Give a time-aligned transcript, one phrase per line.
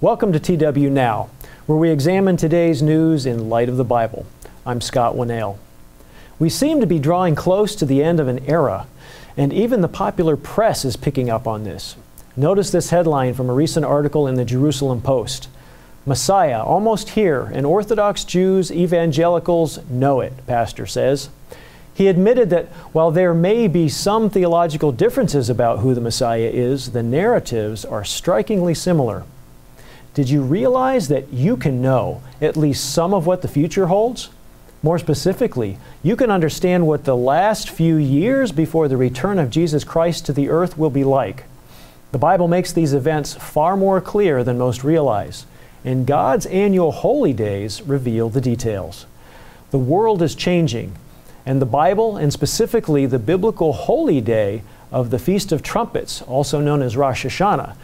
[0.00, 1.28] Welcome to TW Now,
[1.66, 4.26] where we examine today's news in light of the Bible.
[4.64, 5.58] I'm Scott Winnail.
[6.38, 8.86] We seem to be drawing close to the end of an era,
[9.36, 11.96] and even the popular press is picking up on this.
[12.36, 15.48] Notice this headline from a recent article in the Jerusalem Post.
[16.06, 21.28] Messiah, almost here, and Orthodox Jews, evangelicals know it, Pastor says.
[21.92, 26.92] He admitted that while there may be some theological differences about who the Messiah is,
[26.92, 29.24] the narratives are strikingly similar.
[30.18, 34.30] Did you realize that you can know at least some of what the future holds?
[34.82, 39.84] More specifically, you can understand what the last few years before the return of Jesus
[39.84, 41.44] Christ to the earth will be like.
[42.10, 45.46] The Bible makes these events far more clear than most realize,
[45.84, 49.06] and God's annual holy days reveal the details.
[49.70, 50.96] The world is changing,
[51.46, 56.60] and the Bible, and specifically the biblical holy day of the Feast of Trumpets, also
[56.60, 57.76] known as Rosh Hashanah,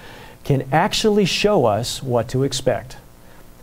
[0.44, 2.98] can actually show us what to expect.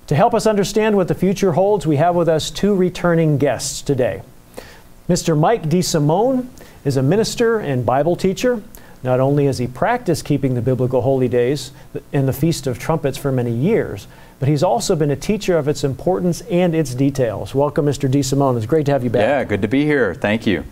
[0.08, 3.82] To help us understand what the future holds, we have with us two returning guests
[3.82, 4.24] today.
[5.08, 5.38] Mr.
[5.38, 6.48] Mike DeSimone
[6.84, 8.62] is a minister and Bible teacher.
[9.04, 11.72] Not only has he practiced keeping the biblical holy days
[12.14, 14.08] and the Feast of Trumpets for many years,
[14.40, 17.56] but he's also been a teacher of its importance and its details.
[17.56, 18.10] Welcome, Mr.
[18.10, 18.58] DeSimone.
[18.58, 19.22] It's great to have you back.
[19.22, 20.14] Yeah, good to be here.
[20.14, 20.66] Thank you.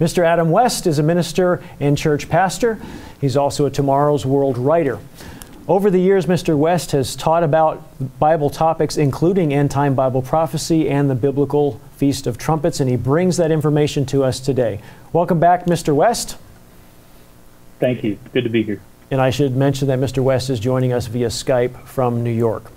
[0.00, 0.24] Mr.
[0.24, 2.78] Adam West is a minister and church pastor.
[3.20, 4.98] He's also a Tomorrow's World writer.
[5.68, 6.56] Over the years, Mr.
[6.56, 7.82] West has taught about
[8.20, 12.94] Bible topics, including end time Bible prophecy and the biblical Feast of Trumpets, and he
[12.94, 14.80] brings that information to us today.
[15.12, 15.92] Welcome back, Mr.
[15.92, 16.36] West.
[17.80, 18.16] Thank you.
[18.32, 18.80] Good to be here.
[19.10, 20.22] And I should mention that Mr.
[20.22, 22.70] West is joining us via Skype from New York.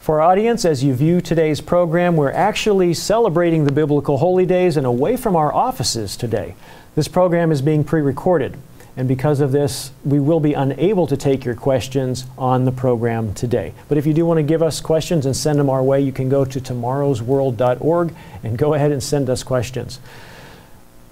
[0.00, 4.76] For our audience, as you view today's program, we're actually celebrating the biblical holy days
[4.76, 6.56] and away from our offices today.
[6.96, 8.56] This program is being pre recorded
[9.00, 13.32] and because of this, we will be unable to take your questions on the program
[13.32, 13.72] today.
[13.88, 16.12] But if you do want to give us questions and send them our way, you
[16.12, 20.00] can go to tomorrowsworld.org and go ahead and send us questions.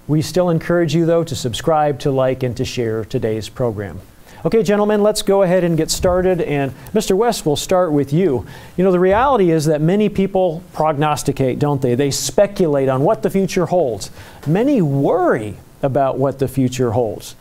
[0.07, 4.01] We still encourage you, though, to subscribe, to like, and to share today's program.
[4.45, 6.41] Okay, gentlemen, let's go ahead and get started.
[6.41, 7.17] And Mr.
[7.17, 8.45] West, we'll start with you.
[8.77, 11.95] You know, the reality is that many people prognosticate, don't they?
[11.95, 14.11] They speculate on what the future holds.
[14.45, 17.35] Many worry about what the future holds.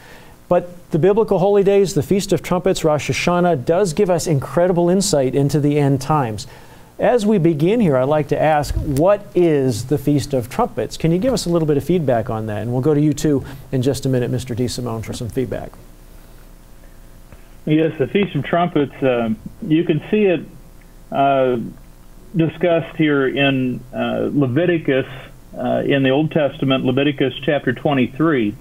[0.49, 4.89] But the biblical holy days, the Feast of Trumpets, Rosh Hashanah, does give us incredible
[4.89, 6.47] insight into the end times.
[6.99, 10.97] As we begin here, I'd like to ask, what is the Feast of Trumpets?
[10.97, 12.63] Can you give us a little bit of feedback on that?
[12.63, 14.57] And we'll go to you too in just a minute, Mr.
[14.57, 15.71] DeSimone, for some feedback.
[17.67, 19.31] Yes, the Feast of Trumpets, uh,
[19.63, 20.41] you can see it
[21.13, 21.59] uh,
[22.35, 25.07] discussed here in uh, Leviticus,
[25.57, 28.55] uh, in the Old Testament, Leviticus chapter 23.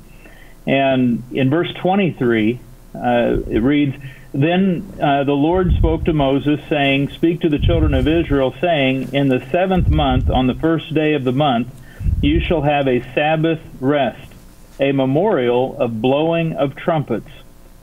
[0.68, 2.60] And in verse 23,
[2.94, 3.96] uh, it reads,
[4.34, 9.14] Then uh, the Lord spoke to Moses, saying, Speak to the children of Israel, saying,
[9.14, 11.74] In the seventh month, on the first day of the month,
[12.22, 14.32] you shall have a Sabbath rest,
[14.80, 17.30] a memorial of blowing of trumpets,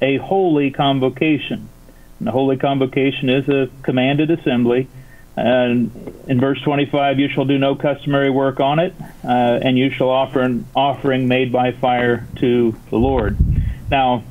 [0.02, 1.70] a holy convocation.
[2.18, 4.88] And the holy convocation is a commanded assembly
[5.36, 5.90] and
[6.28, 9.28] in verse 25, you shall do no customary work on it, uh,
[9.62, 13.36] and you shall offer an offering made by fire to the Lord.
[13.90, 14.22] Now,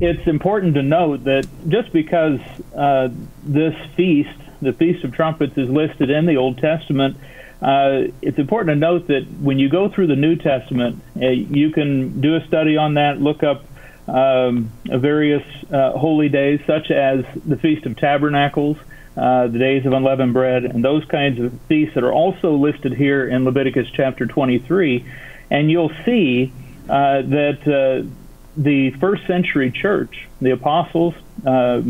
[0.00, 2.40] it's important to note that just because
[2.74, 3.08] uh,
[3.42, 4.30] this feast,
[4.62, 7.16] the Feast of Trumpets, is listed in the Old Testament,
[7.60, 11.70] uh, it's important to note that when you go through the New Testament, uh, you
[11.70, 13.64] can do a study on that, look up
[14.08, 18.78] um, various uh, holy days, such as the Feast of Tabernacles
[19.16, 22.92] uh, the days of unleavened bread, and those kinds of feasts that are also listed
[22.92, 25.04] here in Leviticus chapter 23.
[25.50, 26.52] And you'll see
[26.88, 28.08] uh, that uh,
[28.56, 31.82] the first century church, the apostles, uh,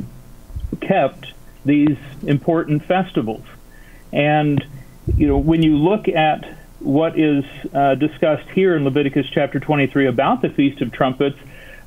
[0.80, 1.32] kept
[1.64, 3.44] these important festivals.
[4.12, 4.64] And
[5.16, 6.44] you know, when you look at
[6.78, 7.44] what is
[7.74, 11.38] uh, discussed here in Leviticus chapter 23 about the Feast of Trumpets,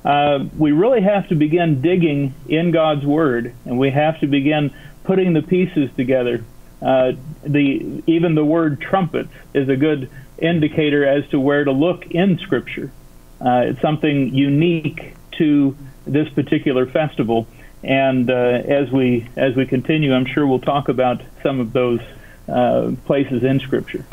[0.05, 4.74] uh, we really have to begin digging in God's Word, and we have to begin
[5.03, 6.44] putting the pieces together.
[6.81, 7.13] Uh,
[7.44, 12.38] the even the word trumpets is a good indicator as to where to look in
[12.39, 12.91] Scripture.
[13.39, 17.47] Uh, it's something unique to this particular festival,
[17.83, 22.01] and uh, as we as we continue, I'm sure we'll talk about some of those
[22.47, 24.05] uh, places in Scripture.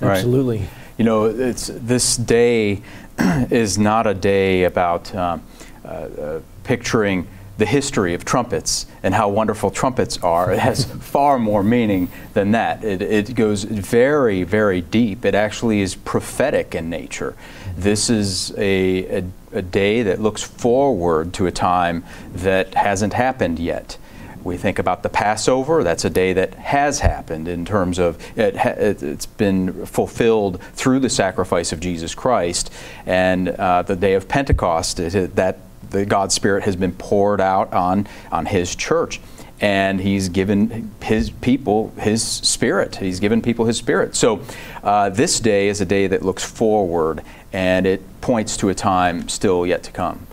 [0.00, 0.16] Right.
[0.16, 0.68] Absolutely.
[0.98, 2.82] You know, it's this day
[3.18, 5.42] is not a day about um,
[5.84, 7.26] uh, uh, picturing
[7.60, 10.50] the history of trumpets and how wonderful trumpets are.
[10.50, 12.82] It has far more meaning than that.
[12.82, 15.26] It, it, goes very, very deep.
[15.26, 17.36] It actually is prophetic in nature.
[17.76, 22.02] This is a, a, a day that looks forward to a time
[22.32, 23.98] that hasn't happened yet.
[24.42, 25.84] We think about the Passover.
[25.84, 31.00] That's a day that has happened in terms of it ha- it's been fulfilled through
[31.00, 32.72] the sacrifice of Jesus Christ.
[33.04, 35.58] And uh, the day of Pentecost, that
[35.90, 39.20] the God's Spirit has been poured out on, on His church
[39.60, 42.96] and he's given his people his spirit.
[42.96, 44.16] He's given people his spirit.
[44.16, 44.40] So
[44.82, 47.22] uh, this day is a day that looks forward
[47.52, 50.26] and it points to a time still yet to come.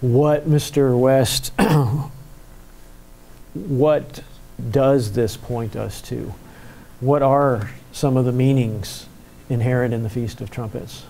[0.00, 0.98] What, Mr.
[0.98, 1.52] West,
[3.54, 4.22] what
[4.70, 6.34] does this point us to?
[7.00, 9.06] What are some of the meanings
[9.48, 11.04] inherent in the Feast of Trumpets?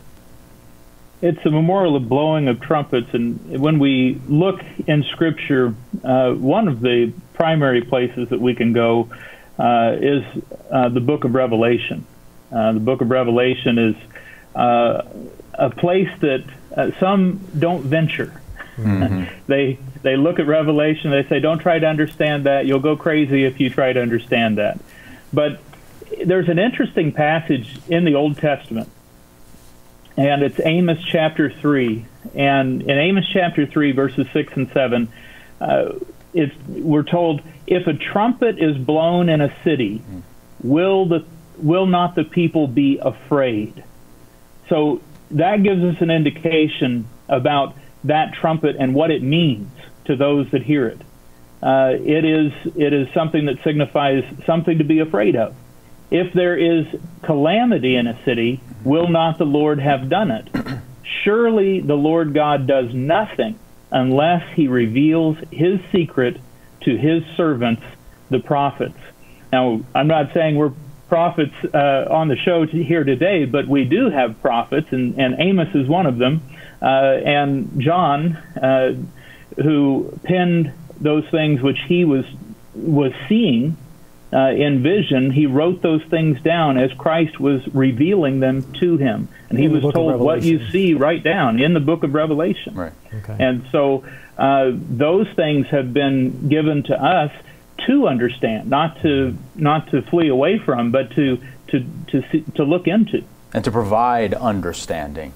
[1.24, 5.74] It's a memorial of blowing of trumpets, and when we look in Scripture,
[6.04, 9.08] uh, one of the primary places that we can go
[9.58, 10.22] uh, is
[10.70, 12.04] uh, the book of Revelation.
[12.52, 13.96] Uh, the book of Revelation is
[14.54, 15.00] uh,
[15.54, 16.44] a place that
[16.76, 18.38] uh, some don't venture.
[18.76, 19.24] Mm-hmm.
[19.46, 21.10] they they look at Revelation.
[21.10, 22.66] They say, "Don't try to understand that.
[22.66, 24.78] You'll go crazy if you try to understand that."
[25.32, 25.62] But
[26.22, 28.90] there's an interesting passage in the Old Testament,
[30.16, 32.06] and it's Amos chapter three.
[32.34, 35.08] And in Amos chapter three, verses six and seven,
[35.60, 35.92] uh,
[36.32, 40.02] it's we're told, "If a trumpet is blown in a city,
[40.62, 41.24] will the
[41.58, 43.82] will not the people be afraid?"
[44.68, 45.00] So
[45.32, 47.74] that gives us an indication about
[48.04, 49.70] that trumpet and what it means
[50.04, 51.00] to those that hear it.
[51.62, 55.54] Uh, it is it is something that signifies something to be afraid of.
[56.10, 56.86] If there is
[57.22, 60.48] calamity in a city, will not the Lord have done it?
[61.22, 63.58] Surely the Lord God does nothing
[63.90, 66.38] unless he reveals his secret
[66.82, 67.82] to his servants,
[68.30, 68.98] the prophets.
[69.52, 70.72] Now, I'm not saying we're
[71.08, 75.74] prophets uh, on the show here today, but we do have prophets, and, and Amos
[75.74, 76.42] is one of them.
[76.82, 78.94] Uh, and John, uh,
[79.62, 82.24] who penned those things which he was
[82.74, 83.76] was seeing
[84.34, 89.28] uh, in vision, he wrote those things down as Christ was revealing them to him,
[89.48, 92.92] and he was told, "What you see, write down in the book of Revelation." Right.
[93.14, 93.36] Okay.
[93.38, 94.04] And so
[94.36, 97.30] uh, those things have been given to us
[97.86, 101.38] to understand, not to not to flee away from, but to
[101.68, 103.22] to to to look into
[103.52, 105.32] and to provide understanding.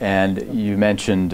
[0.00, 1.32] And you mentioned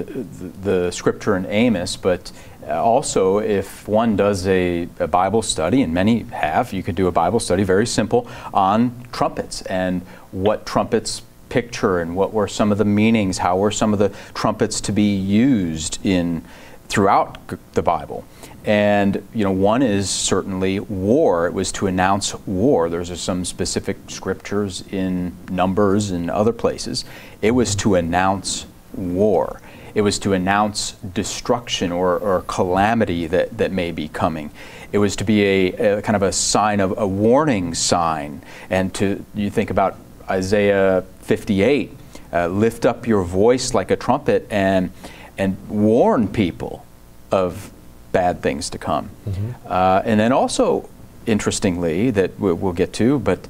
[0.63, 2.33] the, scripture in Amos, but
[2.69, 7.13] also if one does a, a, Bible study, and many have, you could do a
[7.13, 10.03] Bible study, very simple, on trumpets and
[10.33, 14.13] what trumpets picture and what were some of the meanings, how were some of the
[14.35, 16.43] trumpets to be used in
[16.89, 17.39] throughout
[17.75, 18.25] the Bible.
[18.67, 21.47] And you know, one is certainly war.
[21.47, 22.91] It was to announce war.
[22.91, 27.05] There's some specific scriptures in Numbers and other places.
[27.41, 29.61] It was to announce war.
[29.95, 34.51] It was to announce destruction or, or calamity that, that may be coming.
[34.93, 38.43] It was to be a, a kind of a sign of a warning sign.
[38.69, 39.97] And to you think about
[40.29, 41.97] Isaiah 58,
[42.33, 44.91] uh, lift up your voice like a trumpet and
[45.39, 46.85] and warn people
[47.31, 47.71] of
[48.17, 49.11] bad things to come.
[49.29, 49.51] Mm-hmm.
[49.67, 50.89] Uh, and then also,
[51.27, 53.47] interestingly, that we'll get to, but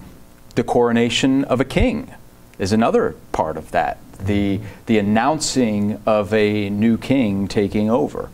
[0.57, 2.13] the coronation of a king
[2.59, 3.99] is another part of that.
[4.19, 8.29] The, the announcing of a new king taking over.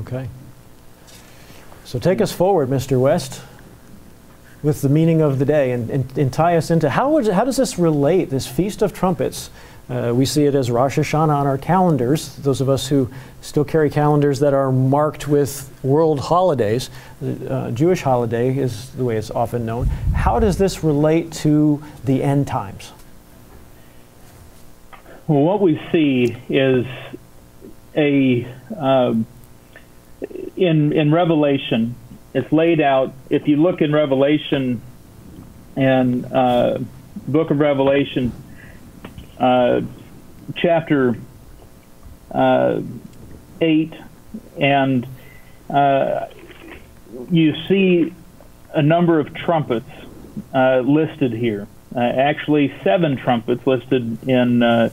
[0.00, 0.28] Okay.
[1.86, 3.00] So take us forward, Mr.
[3.00, 3.40] West,
[4.62, 7.44] with the meaning of the day and, and, and tie us into how, would, how
[7.44, 9.48] does this relate, this Feast of Trumpets?
[9.90, 13.64] Uh, we see it as Rosh Hashanah on our calendars, those of us who still
[13.64, 16.90] carry calendars that are marked with world holidays.
[17.20, 19.86] Uh, Jewish holiday is the way it's often known.
[20.14, 22.92] How does this relate to the end times?
[25.26, 26.86] Well, what we see is
[27.96, 29.26] a um,
[30.56, 31.96] in in Revelation.
[32.32, 33.12] It's laid out.
[33.28, 34.80] If you look in Revelation
[35.74, 36.78] and uh,
[37.26, 38.32] Book of Revelation,
[39.40, 39.80] uh,
[40.54, 41.16] chapter
[42.30, 42.82] uh,
[43.60, 43.94] 8,
[44.58, 45.06] and
[45.68, 46.26] uh,
[47.30, 48.14] you see
[48.72, 49.90] a number of trumpets
[50.54, 51.66] uh, listed here.
[51.94, 54.90] Uh, actually, seven trumpets listed in uh,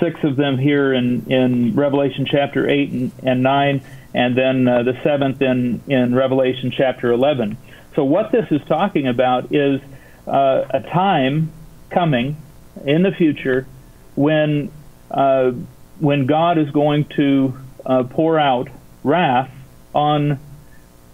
[0.00, 3.82] six of them here in, in Revelation chapter 8 and, and 9,
[4.12, 7.56] and then the seventh in, in Revelation chapter 11.
[7.94, 9.80] So, what this is talking about is
[10.26, 11.52] a time
[11.90, 12.36] coming
[12.84, 13.66] in the future
[14.14, 14.70] when
[15.10, 15.52] uh,
[15.98, 18.68] when God is going to uh, pour out
[19.02, 19.50] wrath
[19.94, 20.40] on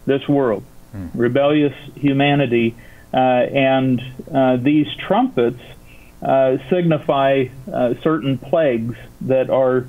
[0.07, 1.09] this world, hmm.
[1.15, 2.75] rebellious humanity,
[3.13, 4.01] uh, and
[4.33, 5.61] uh, these trumpets
[6.23, 9.87] uh, signify uh, certain plagues that are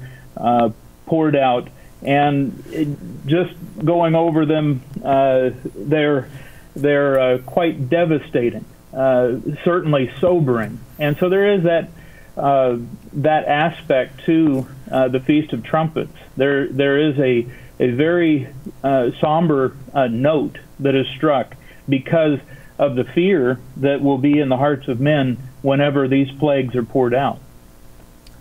[1.05, 1.69] poured out
[2.03, 2.87] and it,
[3.25, 6.29] just going over them, uh, they're
[6.75, 11.89] they're uh, quite devastating, uh, certainly sobering, and so there is that
[12.37, 12.77] uh,
[13.13, 16.17] that aspect to uh, the Feast of Trumpets.
[16.37, 17.47] There there is a
[17.79, 18.47] a very
[18.83, 21.55] uh, somber note that is struck
[21.89, 22.39] because
[22.77, 26.83] of the fear that will be in the hearts of men whenever these plagues are
[26.83, 27.39] poured out.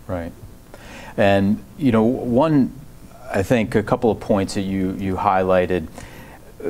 [0.07, 0.31] Right.
[1.15, 2.73] And, you know, one,
[3.31, 5.87] I think a couple of points that you, you highlighted,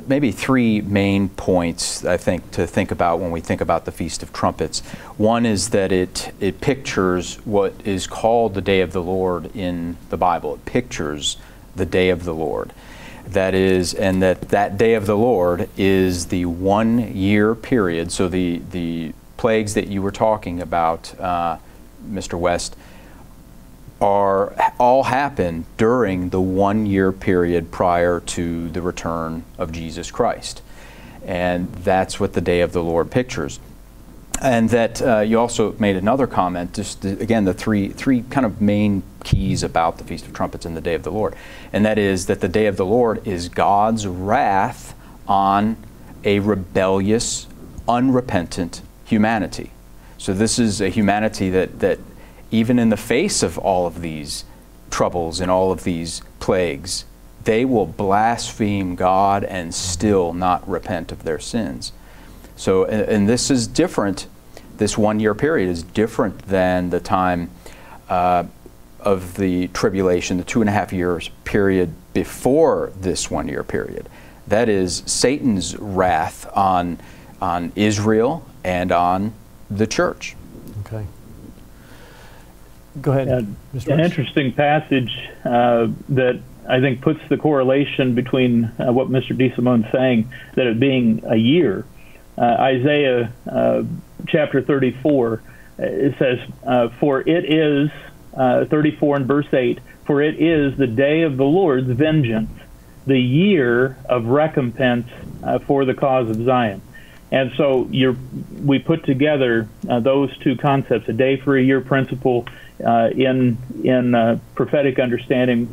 [0.07, 4.23] maybe three main points, I think, to think about when we think about the Feast
[4.23, 4.81] of Trumpets.
[5.17, 9.97] One is that it, it pictures what is called the Day of the Lord in
[10.09, 10.55] the Bible.
[10.55, 11.37] It pictures
[11.75, 12.73] the Day of the Lord
[13.27, 18.11] that is, and that that day of the Lord is the one year period.
[18.11, 21.57] So the, the plagues that you were talking about, uh,
[22.05, 22.37] Mr.
[22.37, 22.75] West,
[24.01, 30.61] are all happen during the one year period prior to the return of Jesus Christ.
[31.23, 33.59] And that's what the day of the Lord pictures
[34.41, 38.45] and that uh, you also made another comment, just the, again, the three, three kind
[38.45, 41.35] of main keys about the Feast of Trumpets and the Day of the Lord.
[41.71, 44.95] And that is that the Day of the Lord is God's wrath
[45.27, 45.77] on
[46.23, 47.45] a rebellious,
[47.87, 49.71] unrepentant humanity.
[50.17, 51.99] So this is a humanity that, that
[52.51, 54.43] even in the face of all of these
[54.89, 57.05] troubles and all of these plagues,
[57.43, 61.91] they will blaspheme God and still not repent of their sins.
[62.55, 64.27] So, and, and this is different,
[64.77, 67.49] this one year period is different than the time
[68.09, 68.43] uh,
[68.99, 74.07] of the tribulation, the two and a half years period before this one year period.
[74.47, 76.99] That is Satan's wrath on,
[77.41, 79.33] on Israel and on
[79.69, 80.35] the church.
[82.99, 83.29] Go ahead.
[83.29, 89.35] Uh, an interesting passage uh, that I think puts the correlation between uh, what Mr.
[89.35, 91.85] DeSimone is saying, that it being a year,
[92.37, 93.83] uh, Isaiah uh,
[94.27, 96.39] chapter 34, uh, it says,
[96.99, 97.89] For it is,
[98.33, 102.51] 34 and verse 8, for it is the day of the Lord's vengeance,
[103.05, 105.07] the year of recompense
[105.65, 106.81] for the cause of Zion.
[107.31, 107.89] And so
[108.63, 112.45] we put together uh, those two concepts, a day for a year principle
[112.83, 115.67] uh, in, in uh, prophetic understanding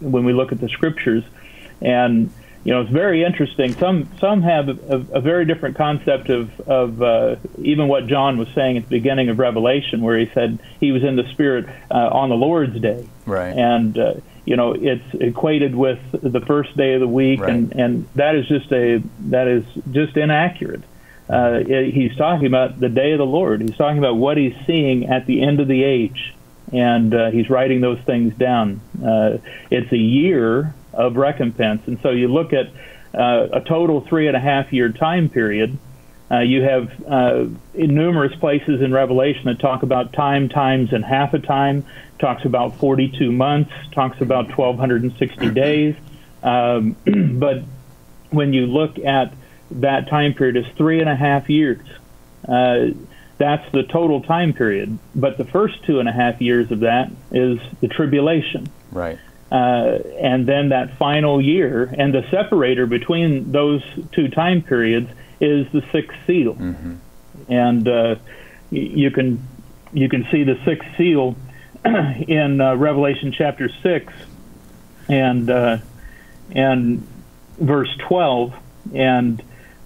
[0.00, 1.24] when we look at the scriptures.
[1.80, 2.30] And
[2.64, 3.74] you know, it's very interesting.
[3.74, 8.48] Some some have a, a very different concept of of uh, even what John was
[8.54, 12.08] saying at the beginning of Revelation, where he said he was in the Spirit uh,
[12.08, 13.54] on the Lord's day, right?
[13.54, 14.14] And uh,
[14.46, 17.52] you know, it's equated with the first day of the week, right.
[17.52, 20.82] and and that is just a that is just inaccurate.
[21.28, 23.62] Uh, he's talking about the day of the Lord.
[23.62, 26.34] He's talking about what he's seeing at the end of the age,
[26.72, 28.80] and uh, he's writing those things down.
[29.02, 29.38] Uh,
[29.70, 31.82] it's a year of recompense.
[31.86, 32.68] And so you look at
[33.14, 35.78] uh, a total three and a half year time period.
[36.30, 41.34] Uh, you have uh, numerous places in Revelation that talk about time, times, and half
[41.34, 41.84] a time.
[42.18, 43.72] Talks about 42 months.
[43.92, 45.94] Talks about 1,260 days.
[46.42, 46.96] Um,
[47.38, 47.62] but
[48.30, 49.34] when you look at
[49.80, 51.86] that time period, is three and a half years.
[52.46, 52.90] Uh,
[53.38, 54.98] that's the total time period.
[55.14, 58.68] But the first two and a half years of that is the tribulation.
[58.92, 59.18] Right.
[59.50, 65.08] Uh, and then that final year, and the separator between those two time periods
[65.40, 66.94] is the sixth seal, mm-hmm.
[67.48, 68.16] and uh,
[68.70, 69.46] you can
[69.92, 71.36] you can see the sixth seal
[71.84, 74.12] in uh, Revelation chapter six,
[75.08, 75.78] and uh,
[76.50, 77.06] and
[77.58, 78.54] verse twelve,
[78.92, 79.40] and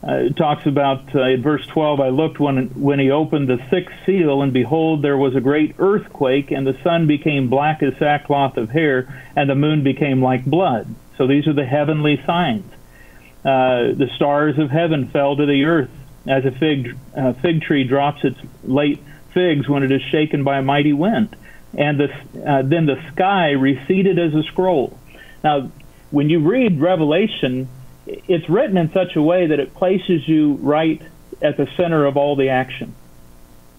[0.06, 3.58] uh, it talks about uh, in verse 12 i looked when when he opened the
[3.70, 7.96] sixth seal and behold there was a great earthquake and the sun became black as
[7.98, 10.92] sackcloth of hair and the moon became like blood.
[11.16, 12.72] So these are the heavenly signs.
[13.44, 15.90] Uh, the stars of heaven fell to the earth
[16.26, 19.00] as a fig uh, fig tree drops its late
[19.32, 21.36] figs when it is shaken by a mighty wind.
[21.76, 22.12] And the,
[22.44, 24.98] uh, then the sky receded as a scroll.
[25.44, 25.70] Now
[26.10, 27.68] when you read revelation
[28.08, 31.00] it's written in such a way that it places you right
[31.42, 32.94] at the center of all the action.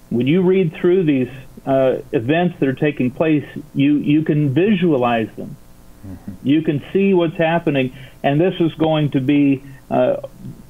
[0.09, 1.29] When you read through these
[1.65, 5.57] uh, events that are taking place, you you can visualize them.
[6.05, 6.47] Mm-hmm.
[6.47, 7.93] You can see what's happening,
[8.23, 10.17] and this is going to be uh,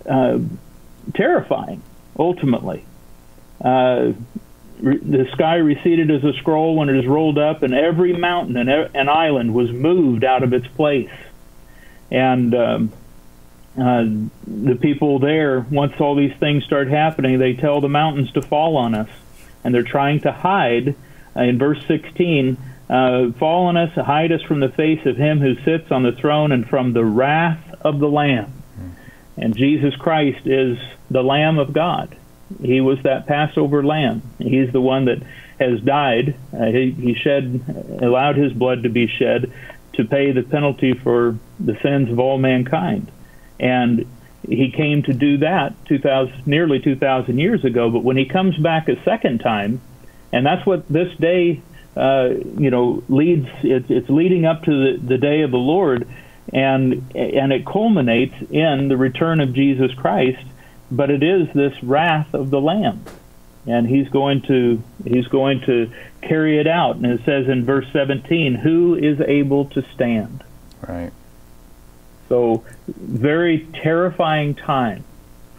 [0.09, 0.39] uh,
[1.13, 1.81] terrifying.
[2.17, 2.83] Ultimately,
[3.63, 4.13] uh,
[4.79, 8.57] re- the sky receded as a scroll when it is rolled up, and every mountain
[8.57, 11.11] and, e- and island was moved out of its place.
[12.11, 12.91] And um,
[13.77, 14.05] uh,
[14.47, 18.77] the people there, once all these things start happening, they tell the mountains to fall
[18.77, 19.09] on us.
[19.63, 20.95] And they're trying to hide.
[21.35, 22.57] Uh, in verse 16,
[22.89, 26.11] uh, fall on us, hide us from the face of him who sits on the
[26.11, 28.53] throne and from the wrath of the Lamb.
[29.37, 30.77] And Jesus Christ is
[31.09, 32.15] the Lamb of God.
[32.61, 34.21] He was that Passover lamb.
[34.39, 35.21] He's the one that
[35.59, 36.35] has died.
[36.53, 39.51] Uh, he, he shed, allowed his blood to be shed
[39.93, 43.11] to pay the penalty for the sins of all mankind.
[43.59, 44.05] And
[44.47, 47.89] he came to do that 2000, nearly 2,000 years ago.
[47.89, 49.81] But when he comes back a second time,
[50.31, 51.61] and that's what this day,
[51.95, 53.47] uh, you know, leads.
[53.63, 56.07] It's, it's leading up to the, the day of the Lord,
[56.53, 60.45] and and it culminates in the return of Jesus Christ.
[60.91, 63.03] But it is this wrath of the Lamb,
[63.65, 66.95] and he's going to he's going to carry it out.
[66.95, 70.43] And it says in verse 17, "Who is able to stand?"
[70.87, 71.11] Right.
[72.29, 75.03] So, very terrifying time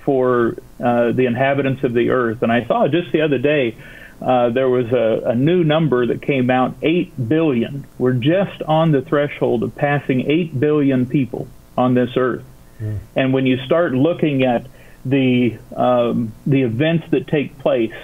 [0.05, 2.43] for uh, the inhabitants of the earth.
[2.43, 3.77] And I saw just the other day
[4.21, 7.87] uh, there was a, a, new number that came out 8 billion.
[7.99, 12.45] We're just on the threshold of passing 8 billion people on this earth.
[12.81, 12.99] Mm.
[13.17, 14.67] And when you start looking at
[15.07, 17.95] the, um, the events that take place,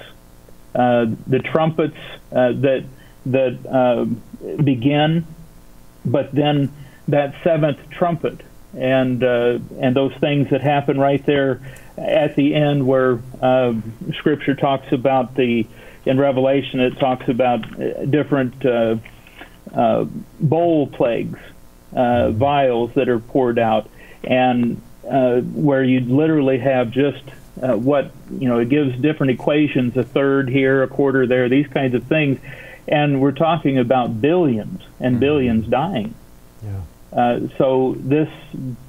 [0.75, 1.99] uh, the trumpets
[2.33, 2.85] uh, that,
[3.27, 4.05] that uh,
[4.63, 5.27] begin,
[6.05, 6.73] but then
[7.09, 8.41] that seventh trumpet
[8.77, 11.61] and uh, and those things that happen right there
[11.97, 13.73] at the end where uh,
[14.15, 15.67] Scripture talks about the
[16.05, 18.97] in Revelation it talks about uh, different uh,
[19.75, 20.05] uh,
[20.39, 21.39] bowl plagues,
[21.95, 23.89] uh, vials that are poured out,
[24.23, 27.23] and where you literally have just
[27.57, 31.95] what you know it gives different equations a third here a quarter there these kinds
[31.95, 32.39] of things
[32.89, 35.21] and we're talking about billions and mm-hmm.
[35.21, 36.15] billions dying
[36.63, 36.81] yeah.
[37.17, 38.29] Uh, so this,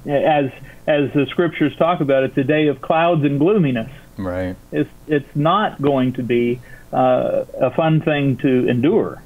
[0.06, 0.50] as
[0.86, 3.90] as the scriptures talk about, it's a day of clouds and gloominess.
[4.18, 4.54] Right.
[4.70, 6.60] It's it's not going to be
[6.92, 9.22] uh, a fun thing to endure,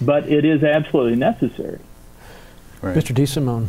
[0.00, 1.80] but it is absolutely necessary.
[2.80, 2.96] Right.
[2.96, 3.14] Mr.
[3.14, 3.68] DeSimone.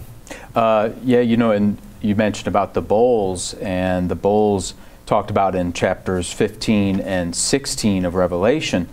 [0.53, 4.75] Uh, yeah, you know, and you mentioned about the bowls, and the bowls
[5.07, 8.87] talked about in chapters 15 and 16 of Revelation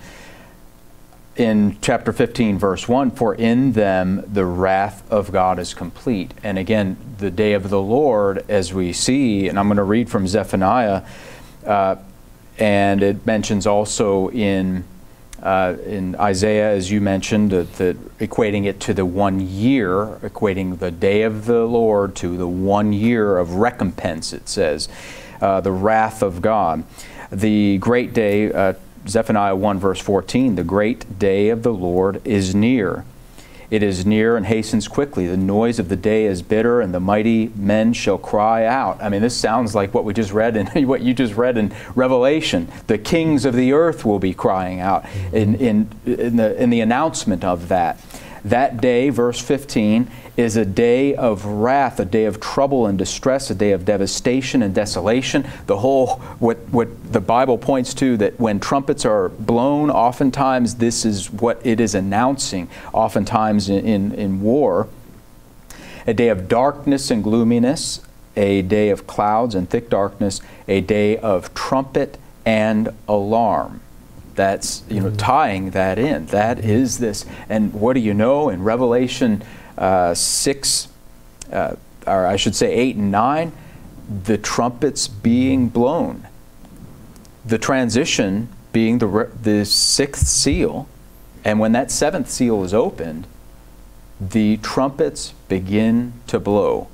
[1.37, 6.35] in chapter 15, verse 1 For in them the wrath of God is complete.
[6.42, 10.11] And again, the day of the Lord, as we see, and I'm going to read
[10.11, 11.03] from Zephaniah,
[11.66, 11.97] uh,
[12.59, 14.85] and it mentions also in.
[15.42, 20.92] Uh, in Isaiah, as you mentioned, that equating it to the one year, equating the
[20.92, 24.88] day of the Lord to the one year of recompense, it says,
[25.40, 26.85] uh, the wrath of God.
[27.33, 28.75] The great day, uh,
[29.08, 33.04] Zephaniah 1, verse 14, the great day of the Lord is near.
[33.72, 35.26] It is near and hastens quickly.
[35.26, 39.02] The noise of the day is bitter, and the mighty men shall cry out.
[39.02, 41.74] I mean, this sounds like what we just read in what you just read in
[41.94, 42.68] Revelation.
[42.86, 46.80] The kings of the earth will be crying out in, in, in, the, in the
[46.80, 47.98] announcement of that.
[48.44, 53.50] That day, verse 15, is a day of wrath, a day of trouble and distress,
[53.50, 55.46] a day of devastation and desolation.
[55.66, 61.05] The whole, what, what the Bible points to, that when trumpets are blown, oftentimes this
[61.05, 64.88] is what it is announcing, oftentimes in, in, in war.
[66.07, 68.00] A day of darkness and gloominess,
[68.35, 73.81] a day of clouds and thick darkness, a day of trumpet and alarm
[74.35, 75.16] that's you know mm-hmm.
[75.16, 79.42] tying that in that is this and what do you know in revelation
[79.79, 80.88] uh, 6,
[81.53, 83.53] uh, or I should say 8 and 9,
[84.25, 86.27] the trumpets being blown.
[87.45, 90.88] The transition being the, the sixth seal.
[91.45, 93.27] And when that seventh seal is opened,
[94.21, 96.88] the trumpets begin to blow.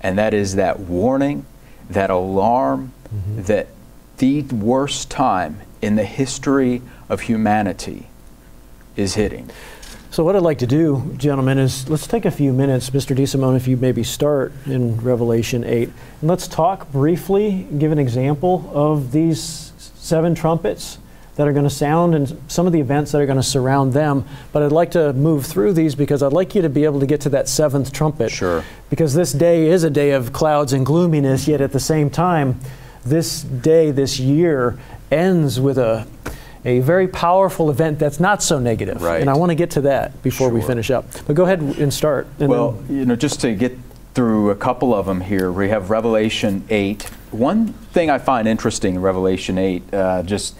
[0.00, 1.44] And that is that warning,
[1.90, 3.42] that alarm, mm-hmm.
[3.42, 3.68] that
[4.16, 8.08] the worst time in the history of humanity
[8.96, 9.50] is hitting.
[10.10, 13.16] So what I'd like to do, gentlemen, is let's take a few minutes, Mr.
[13.16, 15.94] DeSimone, if you maybe start in Revelation 8, and
[16.28, 20.98] let's talk briefly, give an example of these seven trumpets
[21.36, 23.92] that are going to sound and some of the events that are going to surround
[23.92, 24.24] them.
[24.52, 27.06] But I'd like to move through these because I'd like you to be able to
[27.06, 28.30] get to that seventh trumpet.
[28.30, 28.64] Sure.
[28.90, 32.60] Because this day is a day of clouds and gloominess, yet at the same time,
[33.04, 34.78] this day, this year,
[35.10, 36.06] ends with a
[36.64, 39.00] a very powerful event that's not so negative.
[39.00, 39.20] Right.
[39.20, 40.54] And I want to get to that before sure.
[40.54, 41.06] we finish up.
[41.26, 42.26] But go ahead and start.
[42.38, 43.78] And well, you know, just to get
[44.14, 47.02] through a couple of them here, we have Revelation 8.
[47.30, 50.56] One thing I find interesting in Revelation 8, uh, just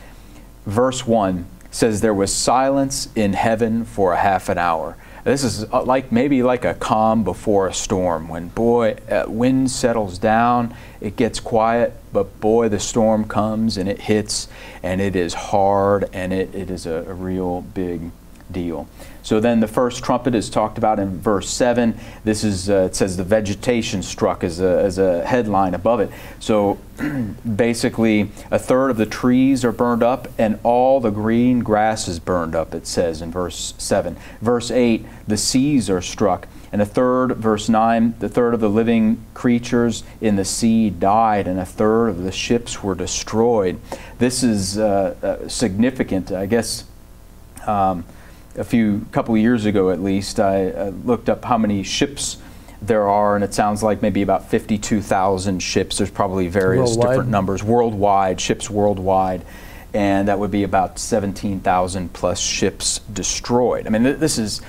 [0.66, 4.96] verse 1 says, There was silence in heaven for a half an hour.
[5.24, 8.28] This is uh, like maybe like a calm before a storm.
[8.28, 13.88] When boy, uh, wind settles down, it gets quiet, but boy, the storm comes and
[13.88, 14.48] it hits,
[14.82, 18.10] and it is hard, and it, it is a, a real big
[18.50, 18.88] deal.
[19.22, 21.98] So then the first trumpet is talked about in verse 7.
[22.24, 26.10] This is, uh, it says the vegetation struck as a, as a headline above it.
[26.38, 26.78] So
[27.56, 32.18] basically, a third of the trees are burned up and all the green grass is
[32.18, 34.16] burned up, it says in verse 7.
[34.40, 36.46] Verse 8, the seas are struck.
[36.72, 41.48] And a third, verse 9, the third of the living creatures in the sea died,
[41.48, 43.80] and a third of the ships were destroyed.
[44.18, 46.30] This is uh, uh, significant.
[46.30, 46.84] I guess
[47.66, 48.04] um,
[48.56, 52.38] a few couple years ago, at least, I uh, looked up how many ships
[52.82, 55.98] there are, and it sounds like maybe about 52,000 ships.
[55.98, 57.08] There's probably various Worldwide?
[57.08, 59.44] different numbers worldwide, ships worldwide,
[59.92, 63.86] and that would be about 17,000 plus ships destroyed.
[63.86, 64.62] I mean, th- this is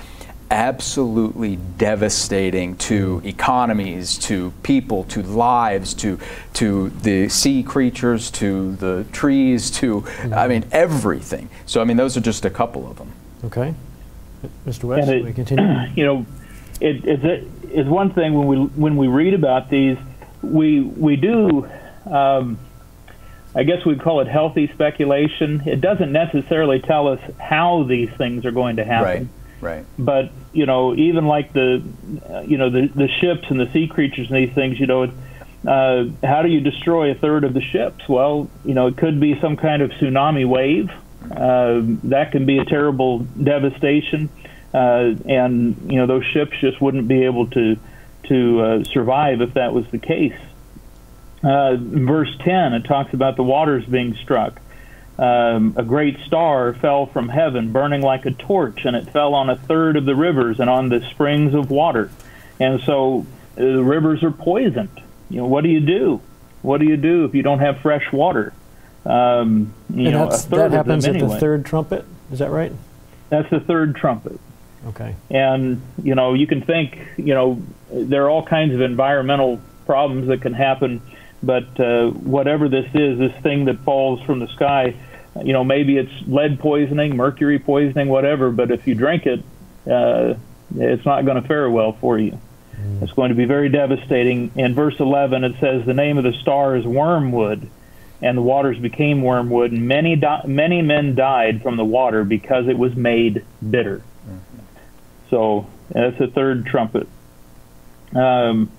[0.50, 6.18] absolutely devastating to economies, to people, to lives, to
[6.52, 11.48] to the sea creatures, to the trees, to I mean everything.
[11.64, 13.12] So I mean those are just a couple of them.
[13.44, 13.74] Okay.
[14.66, 14.84] Mr.
[14.84, 15.64] West, And it- we continue.
[15.96, 16.26] you know,
[16.80, 17.44] it, it's, a,
[17.80, 19.96] it's one thing when we when we read about these,
[20.42, 21.68] we we do,
[22.10, 22.58] um,
[23.54, 25.62] I guess we'd call it healthy speculation.
[25.66, 29.30] It doesn't necessarily tell us how these things are going to happen.
[29.60, 29.84] Right.
[29.96, 31.82] But you know, even like the,
[32.28, 35.12] uh, you know, the the ships and the sea creatures and these things, you know.
[35.64, 38.08] Uh, how do you destroy a third of the ships?
[38.08, 40.90] Well, you know, it could be some kind of tsunami wave.
[41.30, 44.28] Uh, that can be a terrible devastation,
[44.74, 47.76] uh, and you know those ships just wouldn't be able to
[48.24, 50.38] to uh, survive if that was the case.
[51.42, 54.60] Verse 10, it talks about the waters being struck.
[55.18, 59.50] Um, a great star fell from heaven, burning like a torch, and it fell on
[59.50, 62.10] a third of the rivers and on the springs of water.
[62.58, 65.00] And so the rivers are poisoned.
[65.28, 66.20] You know, what do you do?
[66.62, 68.52] What do you do if you don't have fresh water?
[69.04, 72.04] Um, you and know, a third that happens at the third trumpet.
[72.30, 72.72] Is that right?
[73.30, 74.38] That's the third trumpet.
[74.88, 75.14] Okay.
[75.30, 80.28] And you know, you can think, you know, there are all kinds of environmental problems
[80.28, 81.02] that can happen,
[81.42, 84.94] but uh, whatever this is, this thing that falls from the sky,
[85.42, 88.50] you know, maybe it's lead poisoning, mercury poisoning, whatever.
[88.50, 89.40] But if you drink it,
[89.90, 90.34] uh,
[90.76, 92.38] it's not going to fare well for you.
[93.00, 94.50] It's going to be very devastating.
[94.56, 97.68] In verse 11, it says, "The name of the star is wormwood."
[98.22, 102.68] And the waters became wormwood, and many di- many men died from the water because
[102.68, 104.02] it was made bitter.
[105.28, 107.08] So that's the third trumpet.
[108.14, 108.70] Um,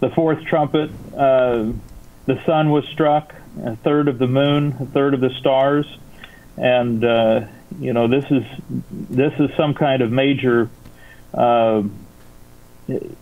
[0.00, 1.72] the fourth trumpet, uh,
[2.26, 5.86] the sun was struck, a third of the moon, a third of the stars,
[6.56, 7.46] and uh,
[7.78, 8.44] you know this is
[8.90, 10.70] this is some kind of major
[11.34, 11.82] uh,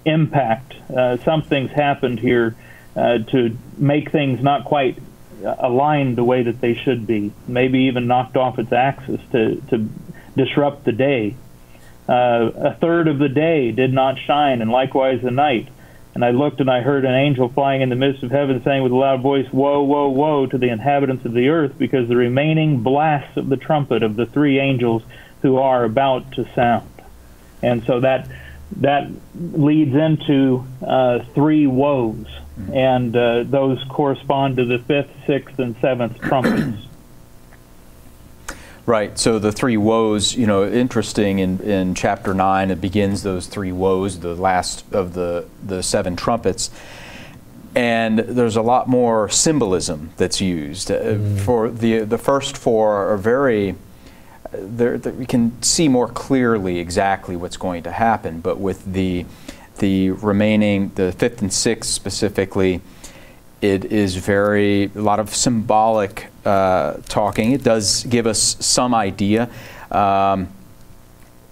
[0.05, 0.75] impact.
[0.95, 2.55] Uh, something's happened here
[2.95, 4.99] uh, to make things not quite
[5.43, 7.33] aligned the way that they should be.
[7.47, 9.89] Maybe even knocked off its axis to to
[10.37, 11.37] disrupt the day.
[12.09, 15.69] Uh, a third of the day did not shine, and likewise the night.
[16.15, 18.83] And I looked and I heard an angel flying in the midst of heaven saying
[18.83, 22.17] with a loud voice, Woe, woe, woe to the inhabitants of the earth, because the
[22.17, 25.03] remaining blasts of the trumpet of the three angels
[25.43, 26.89] who are about to sound.
[27.63, 28.29] And so that
[28.79, 32.27] that leads into uh, three woes,
[32.73, 36.87] and uh, those correspond to the fifth, sixth, and seventh trumpets.
[38.87, 39.19] Right.
[39.19, 43.73] So the three woes, you know, interesting in, in chapter 9, it begins those three
[43.73, 46.71] woes, the last of the, the seven trumpets.
[47.75, 50.91] And there's a lot more symbolism that's used.
[50.91, 53.75] Uh, For the, the first four are very,
[54.53, 58.41] they're, they we can see more clearly exactly what's going to happen.
[58.41, 59.27] But with the,
[59.79, 62.81] the remaining, the fifth and sixth specifically,
[63.61, 67.53] it is very a lot of symbolic uh, talking.
[67.53, 69.49] It does give us some idea.
[69.91, 70.49] Um,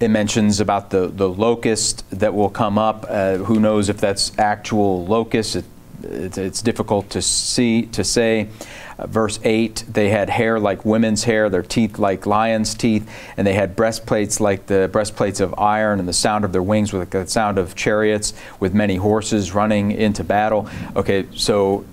[0.01, 3.07] it mentions about the, the locust that will come up.
[3.09, 5.57] Uh, who knows if that's actual locust?
[5.57, 5.65] It,
[6.05, 8.49] it's, it's difficult to see to say.
[8.97, 13.45] Uh, verse 8 they had hair like women's hair their teeth like lions teeth and
[13.45, 17.11] they had breastplates like the breastplates of iron and the sound of their wings with
[17.11, 21.85] the sound of chariots with many horses running into battle okay so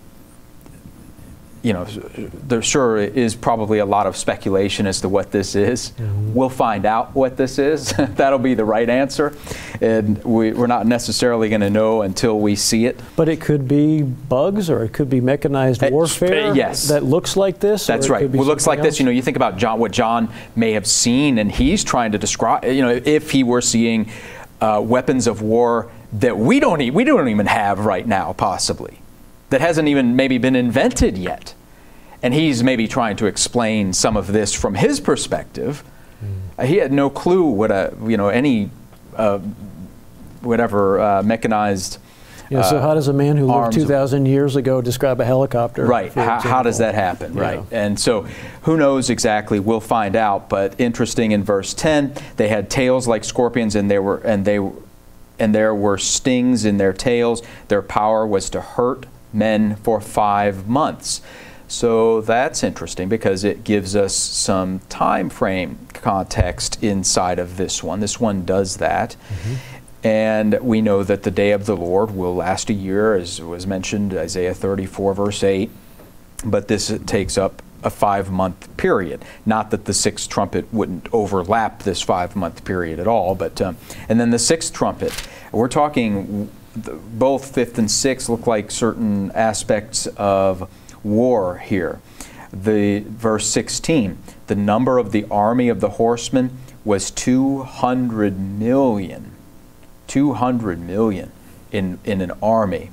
[1.63, 5.93] you know, there sure is probably a lot of speculation as to what this is.
[5.99, 7.89] We'll find out what this is.
[7.97, 9.35] That'll be the right answer.
[9.79, 12.99] And we, we're not necessarily going to know until we see it.
[13.15, 16.87] But it could be bugs or it could be mechanized Uh, warfare yes.
[16.87, 17.85] that looks like this.
[17.85, 18.31] That's right.
[18.31, 18.99] be Well, looks like something this.
[18.99, 22.17] You know, you think about John, what John may have seen, and he's trying to
[22.17, 22.65] describe.
[22.65, 24.09] You know, if he were seeing
[24.61, 28.99] uh, weapons of war that we don't, e- we don't even have right now, possibly,
[29.51, 31.53] that hasn't even maybe been invented yet,
[32.23, 35.83] and he's maybe trying to explain some of this from his perspective.
[36.57, 38.69] Uh, he had no clue what a you know any
[39.15, 39.39] uh,
[40.41, 41.97] whatever uh, mechanized.
[42.49, 45.85] Yeah, so uh, how does a man who lived 2,000 years ago describe a helicopter?
[45.85, 46.11] Right.
[46.11, 47.33] How, how does that happen?
[47.33, 47.41] Yeah.
[47.41, 47.63] Right.
[47.71, 48.27] And so
[48.63, 49.61] who knows exactly?
[49.61, 50.49] We'll find out.
[50.49, 54.59] But interesting in verse 10, they had tails like scorpions and they were and they
[55.39, 57.41] and there were stings in their tails.
[57.69, 61.21] Their power was to hurt men for 5 months.
[61.67, 68.01] So that's interesting because it gives us some time frame context inside of this one.
[68.01, 69.15] This one does that.
[70.03, 73.65] And we know that the day of the Lord will last a year, as was
[73.65, 75.69] mentioned, Isaiah 34, verse 8.
[76.43, 79.23] But this takes up a five month period.
[79.45, 83.77] Not that the sixth trumpet wouldn't overlap this five month period at all, but, um,
[84.09, 89.31] and then the sixth trumpet, we're talking the- both fifth and sixth look like certain
[89.31, 90.69] aspects of
[91.03, 91.99] war here.
[92.53, 99.31] The verse 16, the number of the army of the horsemen was 200 million.
[100.07, 101.31] 200 million
[101.71, 102.91] in, in an army.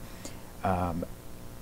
[0.62, 1.04] Um,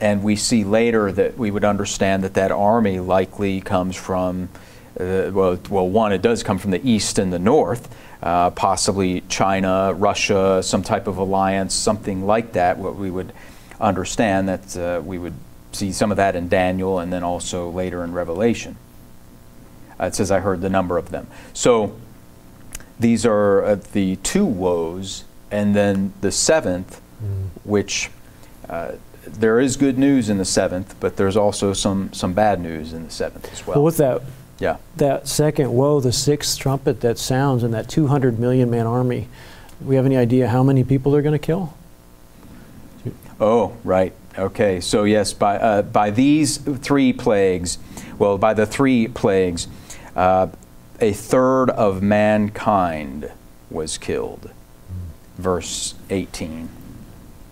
[0.01, 4.51] and we see later that we would understand that that army likely comes from,
[4.99, 9.23] uh, well, well, one, it does come from the east and the north, uh, possibly
[9.29, 12.79] China, Russia, some type of alliance, something like that.
[12.79, 13.33] What we would
[13.81, 15.35] understand that uh, we would
[15.73, 18.77] see some of that in Daniel and then also later in Revelation.
[20.01, 21.27] Uh, it says, I heard the number of them.
[21.53, 21.97] So
[22.99, 27.01] these are uh, the two woes, and then the seventh,
[27.65, 28.11] which
[28.69, 28.93] uh,
[29.27, 33.05] there is good news in the seventh, but there's also some, some bad news in
[33.05, 33.77] the seventh as well.
[33.77, 34.23] Well, with that,
[34.59, 34.77] yeah.
[34.97, 39.29] that second woe, the sixth trumpet that sounds in that 200 million man army,
[39.85, 41.75] we have any idea how many people they're going to kill?
[43.41, 44.15] Oh, right.
[44.39, 44.81] Okay.
[44.81, 47.79] So yes, by uh, by these three plagues,
[48.19, 49.69] well, by the three plagues,
[50.15, 50.49] uh,
[51.01, 53.31] a third of mankind
[53.71, 54.51] was killed.
[55.37, 56.69] Verse 18.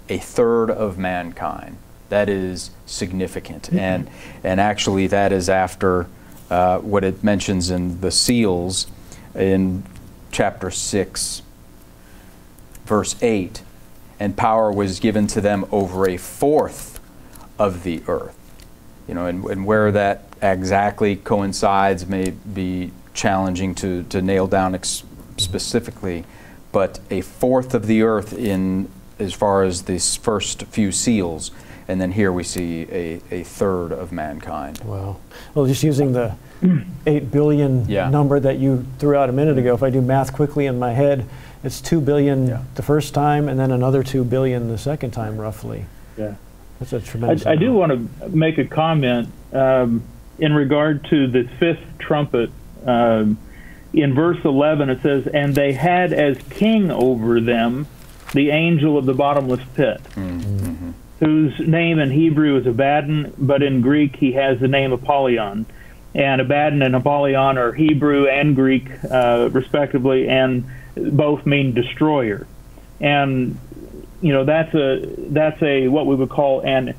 [0.09, 1.77] A third of mankind.
[2.09, 4.09] That is significant, and
[4.43, 6.07] and actually that is after
[6.51, 8.87] uh, what it mentions in the seals
[9.35, 9.83] in
[10.31, 11.43] chapter six,
[12.85, 13.63] verse eight
[14.21, 17.01] and power was given to them over a fourth
[17.59, 18.37] of the earth.
[19.09, 24.79] You know, and, and where that exactly coincides may be challenging to, to nail down
[25.37, 26.25] specifically,
[26.73, 31.51] but a fourth of the earth in as far as these first few seals,
[31.89, 34.81] and then here we see a, a third of mankind.
[34.85, 35.17] Wow.
[35.55, 36.35] Well, just using the
[37.07, 38.09] 8 billion Yeah.
[38.09, 40.93] number that you threw out a minute ago, if I do math quickly in my
[40.93, 41.27] head,
[41.63, 42.63] it's 2 billion Yeah.
[42.75, 45.85] the first time and then another 2 billion the second time, roughly.
[46.17, 46.35] Yeah.
[46.79, 50.03] That's a tremendous I, I do want to make a comment um,
[50.39, 52.51] in regard to the fifth trumpet.
[52.87, 53.39] Um,
[53.93, 57.87] in verse 11, it says, And they had as king over them
[58.33, 60.01] the angel of the bottomless pit,
[61.21, 65.67] whose name in Hebrew is Abaddon, but in Greek he has the name Apollyon.
[66.15, 72.47] And Abaddon and Apollyon are Hebrew and Greek, uh, respectively, and both mean destroyer.
[73.01, 73.59] And
[74.21, 76.95] you know that's a that's a what we would call an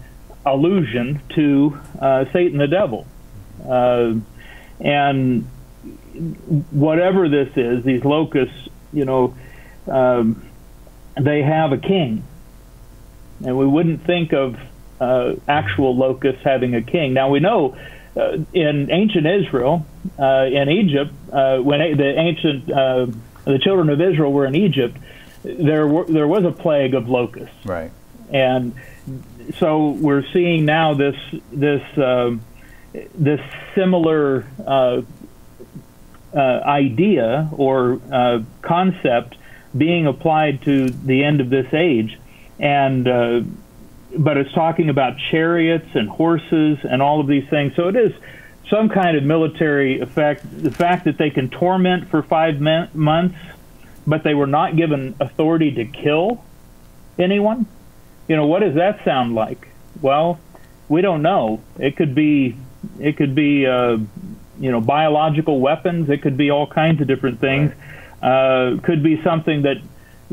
[0.45, 3.07] allusion to uh, Satan the devil,
[3.67, 4.13] uh,
[4.79, 5.49] and
[6.71, 9.35] whatever this is, these locusts, you know,
[9.87, 10.45] um,
[11.19, 12.23] they have a king,
[13.43, 14.57] and we wouldn't think of
[15.01, 17.13] uh, actual locusts having a king.
[17.13, 17.75] Now we know
[18.15, 19.85] uh, in ancient Israel,
[20.17, 23.07] uh, in Egypt, uh, when a- the ancient uh,
[23.43, 24.97] the children of Israel were in Egypt,
[25.43, 27.91] there were, there was a plague of locusts, Right.
[28.31, 28.73] and
[29.59, 31.15] so we're seeing now this
[31.51, 32.41] this um,
[33.13, 33.41] this
[33.75, 35.01] similar uh,
[36.33, 39.35] uh, idea or uh, concept
[39.77, 42.17] being applied to the end of this age,
[42.59, 43.41] and uh,
[44.17, 47.75] but it's talking about chariots and horses and all of these things.
[47.75, 48.13] So it is
[48.69, 50.45] some kind of military effect.
[50.63, 53.37] The fact that they can torment for five men- months,
[54.07, 56.43] but they were not given authority to kill
[57.19, 57.65] anyone.
[58.27, 59.67] You know, what does that sound like?
[60.01, 60.39] Well,
[60.87, 61.61] we don't know.
[61.79, 62.57] It could be,
[62.99, 63.97] it could be, uh,
[64.59, 66.09] you know, biological weapons.
[66.09, 67.73] It could be all kinds of different things.
[68.21, 69.77] Uh, could be something that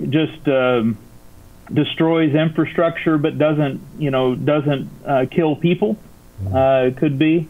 [0.08, 0.96] just um,
[1.72, 5.96] destroys infrastructure, but doesn't, you know, doesn't uh, kill people.
[6.52, 7.48] Uh, it could be.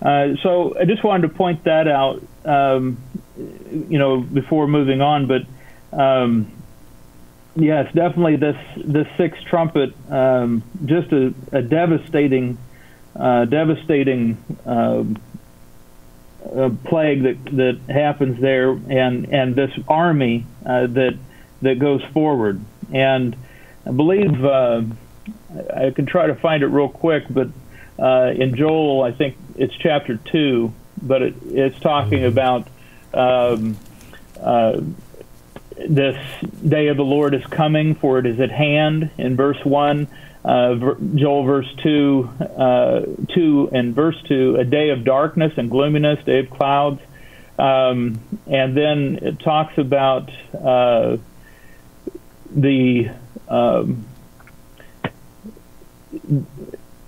[0.00, 2.98] Uh, so I just wanted to point that out, um,
[3.36, 5.26] you know, before moving on.
[5.26, 5.42] But
[5.92, 6.52] um,
[7.56, 12.58] yes, definitely this this sixth trumpet, um, just a, a devastating,
[13.16, 15.20] uh, devastating um,
[16.44, 21.18] uh, plague that that happens there, and and this army uh, that
[21.62, 22.60] that goes forward.
[22.92, 23.36] And
[23.86, 24.82] I believe uh,
[25.74, 27.48] I can try to find it real quick, but
[27.98, 32.38] uh, in Joel, I think it's chapter two, but it, it's talking mm-hmm.
[32.38, 32.68] about.
[33.14, 33.76] Um,
[34.40, 34.80] uh,
[35.88, 36.16] this
[36.66, 39.10] day of the Lord is coming, for it is at hand.
[39.16, 40.08] In verse one,
[40.44, 40.74] uh,
[41.14, 46.40] Joel verse two, uh, two and verse two, a day of darkness and gloominess, day
[46.40, 47.00] of clouds,
[47.58, 51.16] um, and then it talks about uh,
[52.50, 53.10] the.
[53.48, 54.06] Um,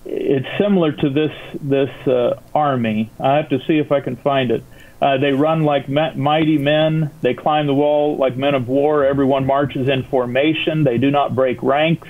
[0.04, 3.10] it's similar to this this uh, army.
[3.20, 4.64] I have to see if I can find it.
[5.00, 7.10] Uh, they run like mighty men.
[7.22, 9.04] They climb the wall like men of war.
[9.04, 10.84] Everyone marches in formation.
[10.84, 12.08] They do not break ranks.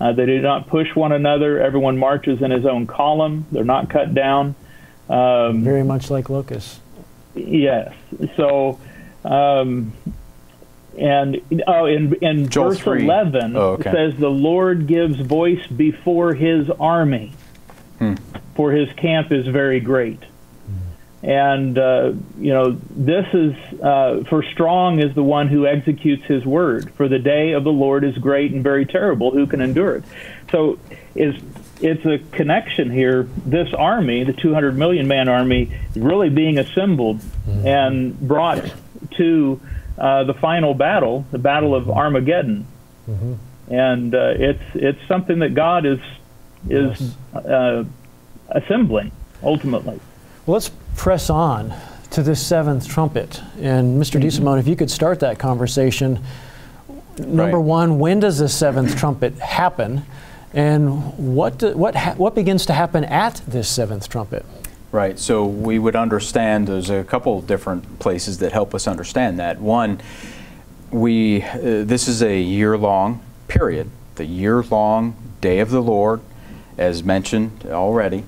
[0.00, 1.60] Uh, they do not push one another.
[1.60, 3.46] Everyone marches in his own column.
[3.52, 4.54] They're not cut down.
[5.08, 6.80] Um, Very much like locusts.
[7.34, 7.94] Yes.
[8.36, 8.80] So,
[9.24, 9.92] um,
[10.98, 13.04] and oh, in in verse 3.
[13.04, 13.90] eleven, oh, okay.
[13.90, 17.32] it says, "The Lord gives voice before His army,
[17.98, 18.14] hmm.
[18.54, 20.22] for His camp is very great."
[21.22, 26.44] And, uh, you know, this is, uh, for strong is the one who executes his
[26.44, 26.92] word.
[26.94, 29.30] For the day of the Lord is great and very terrible.
[29.30, 30.04] Who can endure it?
[30.50, 30.80] So
[31.14, 31.36] is,
[31.80, 33.28] it's a connection here.
[33.46, 37.66] This army, the 200 million man army, really being assembled mm-hmm.
[37.68, 38.72] and brought
[39.18, 39.60] to
[39.98, 42.66] uh, the final battle, the Battle of Armageddon.
[43.08, 43.34] Mm-hmm.
[43.72, 46.00] And uh, it's, it's something that God is,
[46.68, 47.44] is yes.
[47.44, 47.84] Uh,
[48.48, 49.98] assembling ultimately.
[50.46, 51.74] Well, let's press on
[52.10, 53.40] to this seventh trumpet.
[53.58, 54.20] And Mr.
[54.20, 56.22] mm DeSimone, if you could start that conversation.
[57.18, 57.64] Number right.
[57.64, 60.02] one, when does the seventh trumpet happen?
[60.54, 64.44] And what, do, what, ha- what begins to happen at this seventh trumpet?
[64.92, 65.18] Right.
[65.18, 69.58] So we would understand there's a couple different places that help us understand that.
[69.58, 70.02] One,
[70.90, 76.20] we uh, this is a year-long period, the year-long day of the Lord,
[76.76, 78.24] as mentioned already.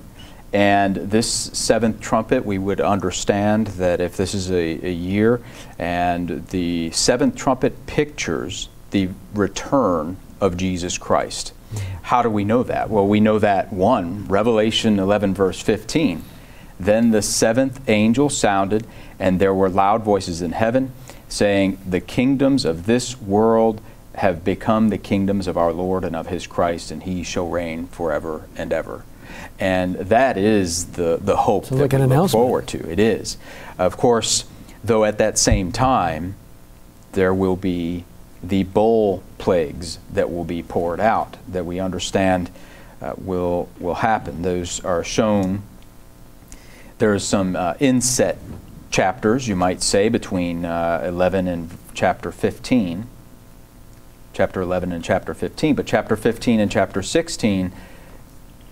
[0.53, 5.41] And this seventh trumpet, we would understand that if this is a, a, year,
[5.77, 11.53] and the seventh trumpet pictures the return of Jesus Christ.
[12.03, 12.89] How do we know that?
[12.89, 16.23] Well, we know that one, Revelation 11, verse 15.
[16.79, 18.85] Then the seventh angel sounded,
[19.19, 20.91] and there were loud voices in heaven
[21.29, 23.81] saying, The kingdoms of this world
[24.15, 27.87] have become the kingdoms of our Lord and of his Christ, and he shall reign
[27.87, 29.03] forever and ever.
[29.59, 32.89] And that is the, the hope so that like we look forward to.
[32.89, 33.37] It is.
[33.77, 34.45] Of course,
[34.83, 36.35] though at that same time,
[37.13, 38.05] there will be
[38.43, 42.49] the bowl plagues that will be poured out that we understand
[43.01, 44.41] uh, will, will happen.
[44.41, 45.63] Those are shown.
[46.97, 48.37] There's some uh, inset
[48.89, 53.07] chapters, you might say, between uh, 11 and chapter 15.
[54.31, 55.75] Chapter 11 and chapter 15.
[55.75, 57.73] But chapter 15 and chapter 16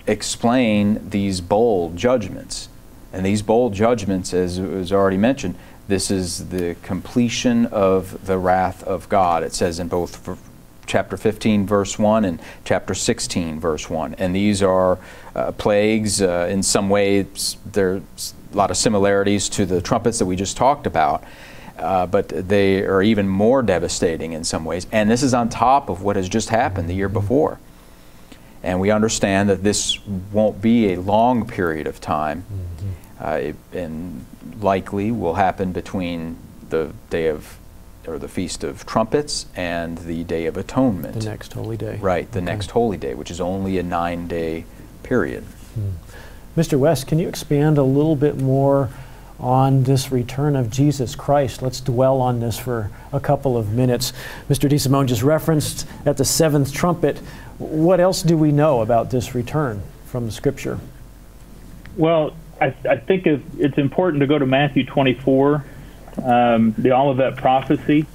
[0.08, 2.70] explain these bowl judgments.
[3.12, 5.56] And these bowl judgments, as was already mentioned,
[5.90, 9.44] this is the completion of the wrath of God.
[9.44, 10.16] It says in both
[10.86, 14.16] chapter 15, verse 1, and chapter 16, verse 1.
[14.16, 15.00] And these are
[15.36, 16.22] uh, plagues.
[16.22, 20.58] Uh, in some ways, there's a lot of similarities to the trumpets that we just
[20.58, 21.24] talked about.
[21.78, 24.86] Uh, but they are even more devastating in some ways.
[24.92, 27.60] And this is on top of what has just happened the year before.
[28.62, 30.00] And we understand that this
[30.32, 32.46] won't be a long period of time,
[33.20, 33.56] mm-hmm.
[33.76, 34.26] uh, and
[34.62, 36.38] likely will happen between
[36.70, 37.58] the day of
[38.08, 41.20] or the Feast of Trumpets and the Day of Atonement.
[41.20, 41.98] The next holy day.
[42.02, 42.46] Right, the okay.
[42.46, 44.66] next holy day, which is only a nine day
[45.04, 45.44] period.
[45.78, 45.94] Mm.
[46.58, 46.78] Mr.
[46.78, 48.90] West, can you expand a little bit more
[49.40, 51.62] on this return of Jesus Christ?
[51.62, 54.14] Let's dwell on this for a couple of minutes.
[54.50, 54.70] Mr.
[54.70, 57.20] DeSimone just referenced at the seventh trumpet
[57.58, 60.80] what else do we know about this return from the Scripture?
[61.96, 65.64] Well, I, I think it's important to go to Matthew 24,
[66.22, 68.06] um, the Olivet prophecy,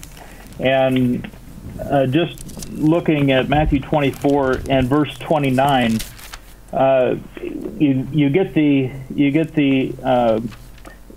[0.61, 1.31] and
[1.81, 5.99] uh, just looking at Matthew 24 and verse 29,
[6.73, 7.17] uh,
[7.79, 10.41] you you get the you get the uh,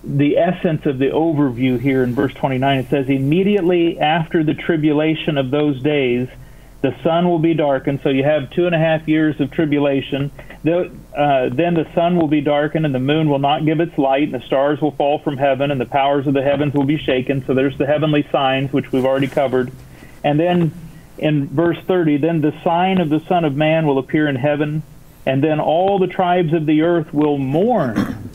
[0.03, 2.79] the essence of the overview here in verse 29.
[2.79, 6.27] It says, "Immediately after the tribulation of those days."
[6.81, 8.01] the sun will be darkened.
[8.03, 10.31] So you have two and a half years of tribulation.
[11.15, 14.23] Uh, then the sun will be darkened, and the moon will not give its light,
[14.23, 16.97] and the stars will fall from heaven, and the powers of the heavens will be
[16.97, 17.43] shaken.
[17.45, 19.71] So there's the heavenly signs, which we've already covered.
[20.23, 20.71] And then
[21.17, 24.83] in verse 30, then the sign of the Son of Man will appear in heaven,
[25.25, 28.29] and then all the tribes of the earth will mourn.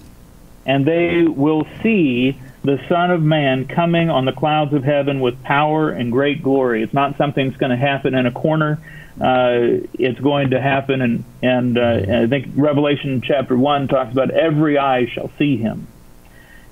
[0.67, 5.41] and they will see the Son of Man coming on the clouds of heaven with
[5.45, 6.83] power and great glory.
[6.83, 8.81] It's not something that's going to happen in a corner.
[9.21, 14.31] Uh, it's going to happen, and and uh, I think Revelation chapter one talks about
[14.31, 15.87] every eye shall see him.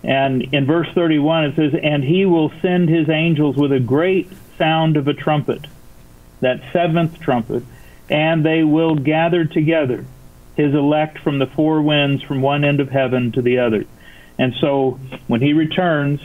[0.02, 4.28] And in verse 31 it says, "And he will send his angels with a great
[4.58, 5.66] sound of a trumpet,
[6.40, 7.62] that seventh trumpet,
[8.10, 10.04] and they will gather together
[10.56, 13.84] his elect from the four winds from one end of heaven to the other."
[14.38, 16.20] And so when he returns,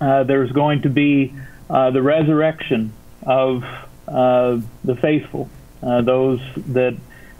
[0.00, 1.34] uh, there's going to be
[1.68, 3.64] uh, the resurrection of
[4.06, 5.50] uh, the faithful,
[5.82, 6.96] uh, those that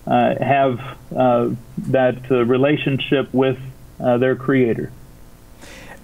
[0.06, 0.80] uh, have
[1.14, 3.58] uh, that relationship with
[3.98, 4.92] their Creator.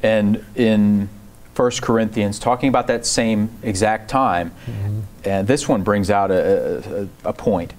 [0.03, 1.09] And in
[1.57, 5.01] 1 Corinthians, talking about that same exact time, mm-hmm.
[5.24, 7.72] and this one brings out a, a, a point.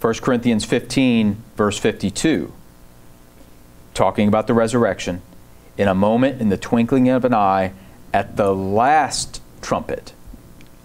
[0.00, 2.52] 1 Corinthians 15, verse 52,
[3.94, 5.22] talking about the resurrection.
[5.78, 7.72] In a moment, in the twinkling of an eye,
[8.12, 10.12] at the last trumpet,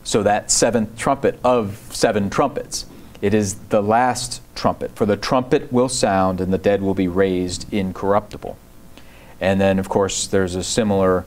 [0.04, 2.86] so that seventh trumpet of seven trumpets.
[3.22, 7.08] It is the last trumpet, for the trumpet will sound and the dead will be
[7.08, 8.58] raised incorruptible.
[9.39, 11.26] And then, of course, there's a similar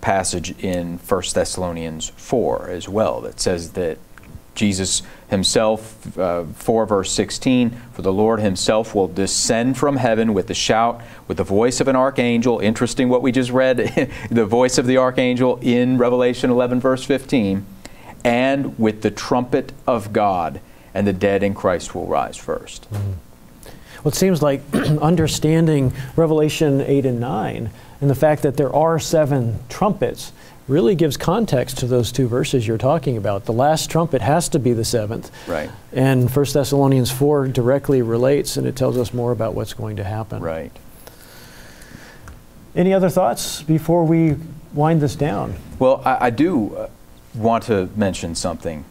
[0.00, 3.98] passage in 1 Thessalonians 4 as well that says that
[4.54, 5.02] Jesus
[5.32, 10.54] himself, uh, 4 verse 16, for the Lord himself will descend from heaven with a
[10.54, 12.60] shout, with the voice of an archangel.
[12.60, 13.78] Interesting what we just read,
[14.30, 17.66] the voice of the archangel in Revelation 11 verse 15
[18.24, 20.60] and with the trumpet of God,
[20.94, 22.88] and the dead in Christ will rise first.
[22.92, 23.14] Mm.
[24.04, 27.70] Well, it seems like understanding Revelation 8 and 9
[28.00, 30.32] and the fact that there are seven trumpets
[30.68, 33.44] really gives context to those two verses you're talking about.
[33.44, 35.30] The last trumpet has to be the seventh.
[35.48, 35.70] Right.
[35.92, 40.04] And 1 Thessalonians 4 directly relates and it tells us more about what's going to
[40.04, 40.42] happen.
[40.42, 40.72] Right.
[42.74, 44.36] Any other thoughts before we
[44.72, 45.56] wind this down?
[45.78, 46.74] Well, I, I do.
[46.74, 46.88] Uh,
[47.34, 48.84] want to mention something,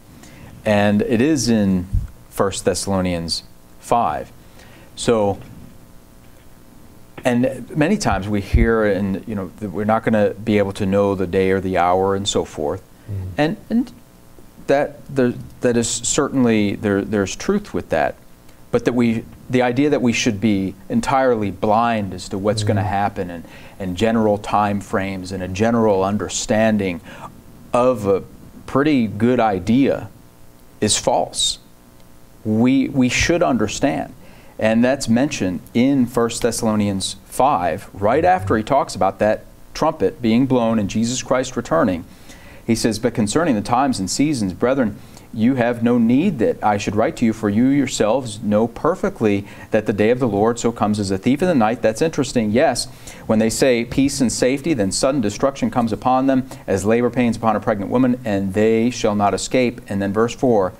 [0.65, 1.87] and it is in
[2.35, 3.43] 1 Thessalonians
[3.79, 4.31] 5.
[4.95, 5.39] So,
[7.23, 10.85] and many times we hear, and you know, we're not going to be able to
[10.85, 13.29] know the day or the hour and so forth, mm-hmm.
[13.37, 13.91] and and
[14.67, 17.01] that there, that is certainly there.
[17.03, 18.15] There's truth with that,
[18.71, 22.67] but that we the idea that we should be entirely blind as to what's mm-hmm.
[22.67, 23.43] going to happen and
[23.79, 27.01] and general time frames and a general understanding
[27.73, 28.23] of a
[28.67, 30.09] pretty good idea
[30.79, 31.59] is false.
[32.45, 34.13] We, we should understand.
[34.61, 39.43] And that's mentioned in 1 Thessalonians 5, right after he talks about that
[39.73, 42.05] trumpet being blown and Jesus Christ returning.
[42.67, 44.99] He says, But concerning the times and seasons, brethren,
[45.33, 49.47] you have no need that I should write to you, for you yourselves know perfectly
[49.71, 51.81] that the day of the Lord so comes as a thief in the night.
[51.81, 52.51] That's interesting.
[52.51, 52.85] Yes,
[53.25, 57.35] when they say peace and safety, then sudden destruction comes upon them as labor pains
[57.35, 59.81] upon a pregnant woman, and they shall not escape.
[59.87, 60.73] And then verse 4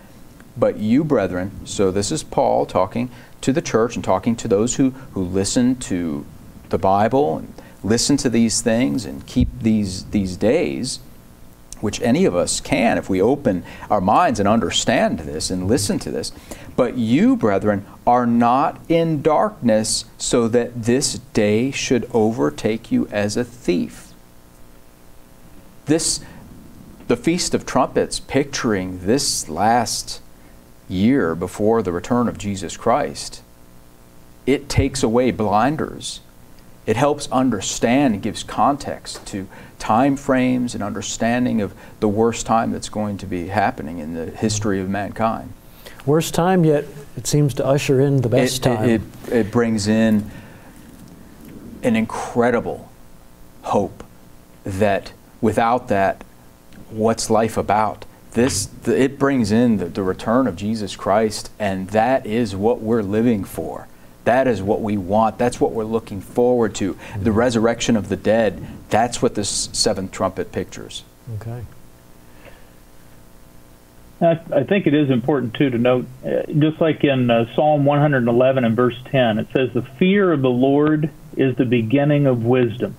[0.55, 3.09] But you, brethren, so this is Paul talking
[3.41, 6.25] to the church and talking to those who, who listen to
[6.69, 10.99] the Bible and listen to these things and keep these, these days
[11.81, 15.99] which any of us can if we open our minds and understand this and listen
[15.99, 16.31] to this.
[16.75, 23.35] But you, brethren, are not in darkness so that this day should overtake you as
[23.35, 24.13] a thief.
[25.85, 26.21] This,
[27.07, 30.21] the Feast of Trumpets, picturing this last
[30.91, 33.41] year before the return of Jesus Christ,
[34.45, 36.19] it takes away blinders.
[36.85, 39.47] It helps understand and gives context to
[39.79, 44.25] time frames and understanding of the worst time that's going to be happening in the
[44.31, 45.53] history of mankind.
[46.05, 46.85] Worst time, yet
[47.15, 48.89] it seems to usher in the best it, time.
[48.89, 50.29] It, it, it brings in
[51.83, 52.89] an incredible
[53.63, 54.03] hope
[54.63, 56.23] that without that,
[56.89, 58.05] what's life about?
[58.31, 63.03] This it brings in the, the return of Jesus Christ, and that is what we're
[63.03, 63.87] living for.
[64.23, 65.37] That is what we want.
[65.37, 66.97] That's what we're looking forward to.
[67.19, 68.65] The resurrection of the dead.
[68.89, 71.03] That's what this seventh trumpet pictures.
[71.35, 71.63] Okay.
[74.21, 78.63] I think it is important too to note, uh, just like in uh, Psalm 111
[78.63, 82.95] and verse 10, it says, "The fear of the Lord is the beginning of wisdom.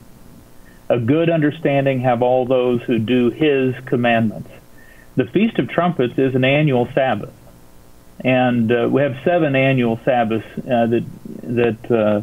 [0.88, 4.50] A good understanding have all those who do His commandments."
[5.14, 7.32] The Feast of Trumpets is an annual Sabbath
[8.24, 11.04] and uh, we have seven annual Sabbaths uh, that
[11.42, 12.22] that uh,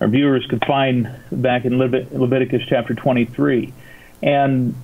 [0.00, 3.72] our viewers could find back in Levit- Leviticus chapter 23,
[4.22, 4.74] and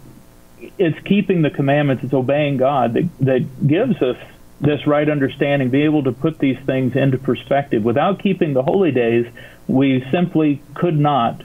[0.79, 4.17] it's keeping the commandments, it's obeying God that that gives us
[4.61, 7.83] this right understanding, be able to put these things into perspective.
[7.83, 9.27] Without keeping the holy days,
[9.67, 11.43] we simply could not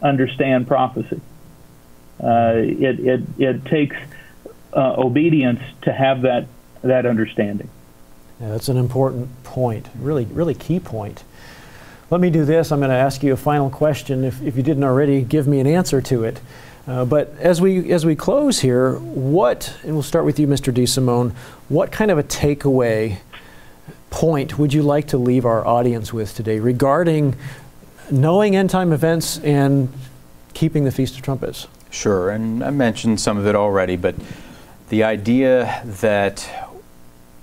[0.00, 1.20] understand prophecy.
[2.22, 3.96] Uh, it, it, it takes
[4.74, 6.46] uh, obedience to have that,
[6.82, 7.68] that understanding.
[8.40, 11.24] Yeah, that's an important point, really, really key point.
[12.10, 12.70] Let me do this.
[12.70, 14.24] I'm going to ask you a final question.
[14.24, 16.40] If, if you didn't already, give me an answer to it.
[16.86, 20.72] Uh, but as we as we close here, what and we'll start with you, Mr.
[20.72, 21.32] DeSimone.
[21.70, 23.18] What kind of a takeaway
[24.10, 27.36] point would you like to leave our audience with today regarding
[28.10, 29.90] knowing end time events and
[30.52, 31.68] keeping the Feast of Trumpets?
[31.90, 34.14] Sure, and I mentioned some of it already, but
[34.88, 36.48] the idea that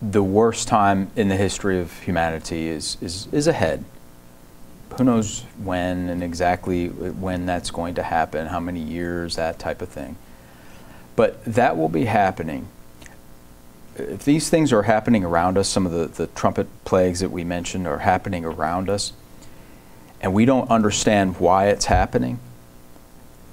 [0.02, 3.86] the worst time in the history of humanity is, is, is ahead.
[4.98, 9.82] Who knows when and exactly when that's going to happen, how many years, that type
[9.82, 10.18] of thing.
[11.16, 12.68] But that will be happening.
[13.96, 17.44] If these things are happening around us, some of the, the trumpet plagues that we
[17.44, 19.14] mentioned are happening around us,
[20.20, 22.40] and we don't understand why it's happening,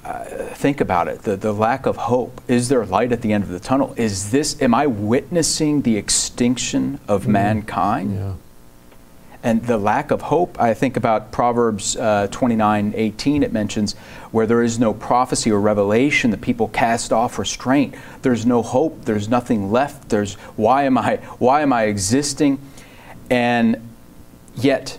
[0.05, 0.25] uh,
[0.55, 2.41] think about it the, the lack of hope.
[2.49, 3.95] Is there light at the end of the tunnel?
[3.97, 7.29] Is this am i witnessing the extinction of mm.
[7.29, 8.15] mankind?
[8.15, 8.35] Yeah.
[9.43, 13.95] and the lack of hope i think about proverbs uh, 29 18 it mentions
[14.33, 17.95] where there is no prophecy or revelation the people cast off restraint.
[18.23, 22.59] There's no hope there's nothing left there's why am i why am i existing?
[23.31, 23.77] And
[24.55, 24.99] yet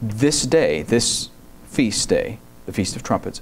[0.00, 1.30] this day this
[1.66, 3.40] feast day the feast of trumpets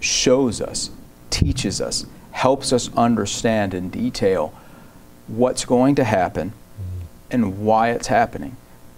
[0.00, 0.90] shows us,
[1.30, 4.54] teaches us, helps us understand in detail
[5.26, 6.52] what's going to happen
[7.30, 8.56] and why it's happening.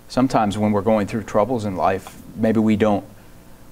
[0.09, 3.05] Sometimes when we're going through troubles in life, maybe we don't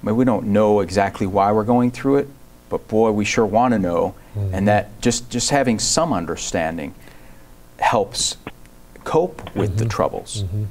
[0.03, 2.29] maybe we don't know exactly why we're going through it,
[2.69, 4.15] but boy, we sure want to know.
[4.37, 4.55] Mm-hmm.
[4.55, 6.95] And that just just having some understanding
[7.79, 8.37] helps
[9.05, 9.79] cope with mm-hmm.
[9.79, 10.45] the troubles.
[10.45, 10.65] Mm-hmm.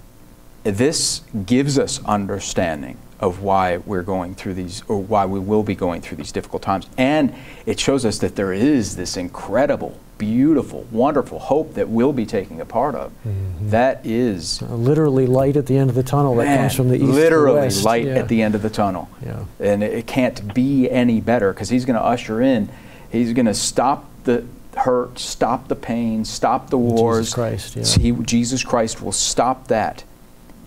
[0.63, 5.75] This gives us understanding of why we're going through these, or why we will be
[5.75, 6.87] going through these difficult times.
[6.97, 7.33] And
[7.65, 12.61] it shows us that there is this incredible, beautiful, wonderful hope that we'll be taking
[12.61, 13.11] a part of.
[13.25, 13.69] Mm-hmm.
[13.69, 16.89] That is uh, literally light at the end of the tunnel that man, comes from
[16.89, 17.05] the east.
[17.05, 18.15] Literally light yeah.
[18.15, 19.09] at the end of the tunnel.
[19.25, 19.45] Yeah.
[19.59, 22.69] And it, it can't be any better because he's going to usher in.
[23.11, 24.45] He's going to stop the
[24.75, 27.33] hurt, stop the pain, stop the wars.
[27.33, 27.75] Jesus Christ.
[27.75, 28.03] Yeah.
[28.03, 30.03] He, Jesus Christ will stop that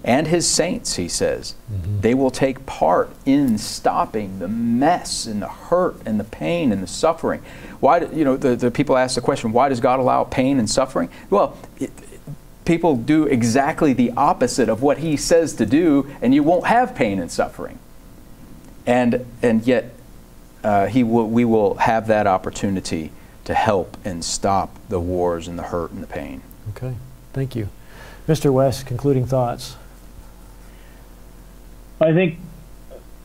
[0.02, 1.54] and his saints, he says.
[1.70, 2.00] Mm-hmm.
[2.00, 6.82] They will take part in stopping the mess and the hurt and the pain and
[6.82, 7.42] the suffering.
[7.80, 10.58] Why, do, you know, the, the people ask the question, why does God allow pain
[10.58, 11.10] and suffering?
[11.28, 11.90] Well, it,
[12.64, 16.94] people do exactly the opposite of what he says to do, and you won't have
[16.94, 17.78] pain and suffering.
[18.86, 19.92] And, and yet,
[20.64, 23.12] uh, he will, we will have that opportunity
[23.44, 26.42] to help and stop the wars and the hurt and the pain.
[26.76, 26.94] Okay,
[27.32, 27.68] thank you.
[28.28, 28.52] Mr.
[28.52, 29.76] West, concluding thoughts.
[32.00, 32.38] I think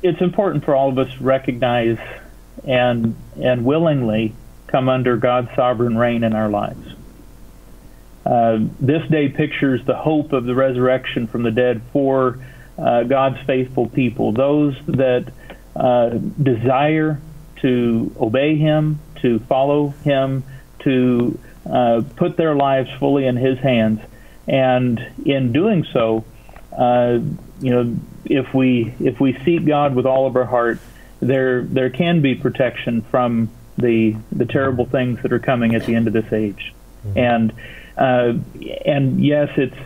[0.03, 1.97] it's important for all of us to recognize
[2.63, 4.33] and and willingly
[4.67, 6.95] come under God's sovereign reign in our lives.
[8.25, 12.39] Uh, this day pictures the hope of the resurrection from the dead for
[12.77, 15.31] uh, God's faithful people, those that
[15.75, 17.21] uh, desire
[17.61, 20.43] to obey Him, to follow Him,
[20.79, 24.01] to uh, put their lives fully in His hands,
[24.47, 26.25] and in doing so,
[26.77, 27.19] uh,
[27.61, 27.95] you know,
[28.25, 30.79] if we if we seek God with all of our heart,
[31.19, 35.95] there there can be protection from the the terrible things that are coming at the
[35.95, 36.73] end of this age,
[37.05, 37.17] mm-hmm.
[37.17, 37.53] and
[37.97, 38.33] uh,
[38.85, 39.77] and yes, it's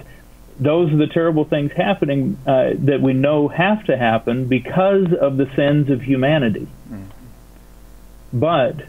[0.59, 5.37] those are the terrible things happening uh, that we know have to happen because of
[5.37, 6.67] the sins of humanity.
[6.91, 7.05] Mm-hmm.
[8.33, 8.81] But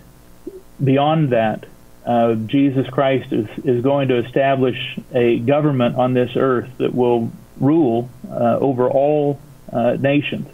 [0.82, 1.66] beyond that,
[2.05, 7.30] uh, Jesus Christ is, is going to establish a government on this earth that will
[7.61, 9.39] rule uh, over all
[9.73, 10.49] uh, nations,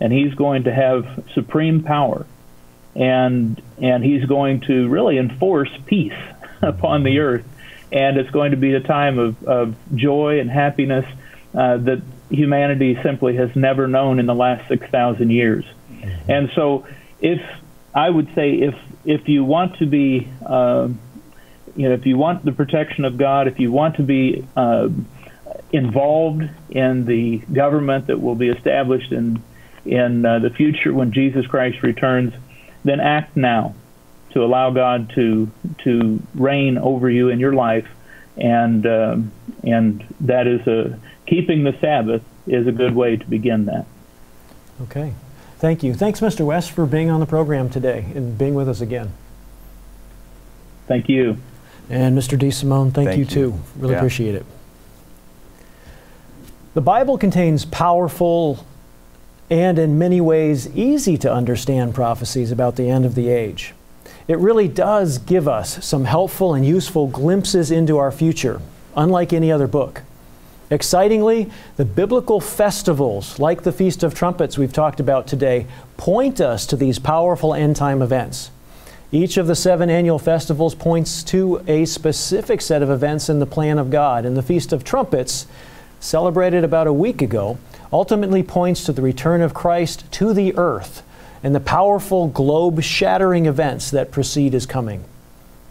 [0.00, 2.26] and he's going to have supreme power,
[2.96, 6.18] and and he's going to really enforce peace
[6.62, 7.46] upon the earth,
[7.92, 11.06] and it's going to be a time of, of joy and happiness
[11.54, 16.30] uh, that humanity simply has never known in the last six thousand years, mm-hmm.
[16.30, 16.86] and so
[17.20, 17.40] if
[17.94, 18.74] I would say if
[19.04, 20.88] if you want to be uh,
[21.78, 24.88] you know, if you want the protection of God, if you want to be uh,
[25.72, 29.42] involved in the government that will be established in
[29.84, 32.34] in uh, the future when Jesus Christ returns,
[32.84, 33.74] then act now
[34.30, 35.50] to allow God to
[35.84, 37.88] to reign over you in your life,
[38.36, 39.32] and um,
[39.62, 43.86] and that is a keeping the Sabbath is a good way to begin that.
[44.82, 45.14] Okay,
[45.58, 45.94] thank you.
[45.94, 46.44] Thanks, Mr.
[46.44, 49.12] West, for being on the program today and being with us again.
[50.86, 51.36] Thank you.
[51.90, 52.38] And Mr.
[52.38, 53.60] DeSimone, thank, thank you, you, too.
[53.76, 53.98] Really yeah.
[53.98, 54.46] appreciate it.
[56.78, 58.64] The Bible contains powerful
[59.50, 63.74] and in many ways easy to understand prophecies about the end of the age.
[64.28, 68.62] It really does give us some helpful and useful glimpses into our future,
[68.94, 70.02] unlike any other book.
[70.70, 75.66] Excitingly, the biblical festivals, like the Feast of Trumpets we've talked about today,
[75.96, 78.52] point us to these powerful end time events.
[79.10, 83.46] Each of the seven annual festivals points to a specific set of events in the
[83.46, 85.48] plan of God, In the Feast of Trumpets,
[86.00, 87.58] celebrated about a week ago,
[87.92, 91.02] ultimately points to the return of Christ to the earth
[91.42, 95.04] and the powerful globe shattering events that precede his coming.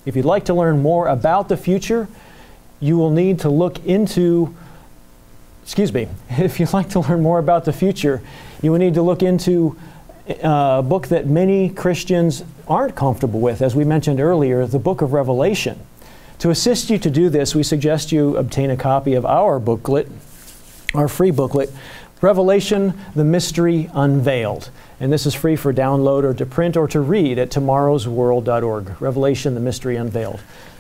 [0.06, 2.08] If you'd like to learn more about the future,
[2.80, 4.56] you will need to look into
[5.68, 8.22] excuse me, if you'd like to learn more about the future,
[8.62, 9.78] you will need to look into
[10.30, 15.02] uh, a book that many Christians aren't comfortable with, as we mentioned earlier, the book
[15.02, 15.78] of Revelation.
[16.40, 20.08] To assist you to do this, we suggest you obtain a copy of our booklet,
[20.94, 21.72] our free booklet,
[22.22, 24.70] Revelation, the Mystery Unveiled.
[25.00, 29.02] And this is free for download or to print or to read at tomorrowsworld.org.
[29.02, 30.40] Revelation, the Mystery Unveiled.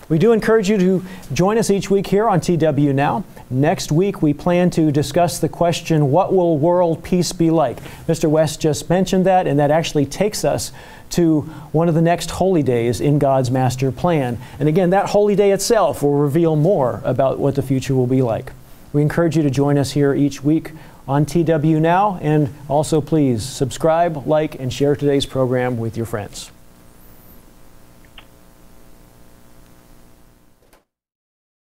[0.09, 1.03] We do encourage you to
[1.33, 3.25] join us each week here on TW Now.
[3.49, 7.81] Next week, we plan to discuss the question, What will world peace be like?
[8.07, 8.29] Mr.
[8.29, 10.71] West just mentioned that, and that actually takes us
[11.09, 11.41] to
[11.73, 14.37] one of the next holy days in God's master plan.
[14.59, 18.21] And again, that holy day itself will reveal more about what the future will be
[18.21, 18.53] like.
[18.93, 20.71] We encourage you to join us here each week
[21.05, 26.49] on TW Now, and also please subscribe, like, and share today's program with your friends.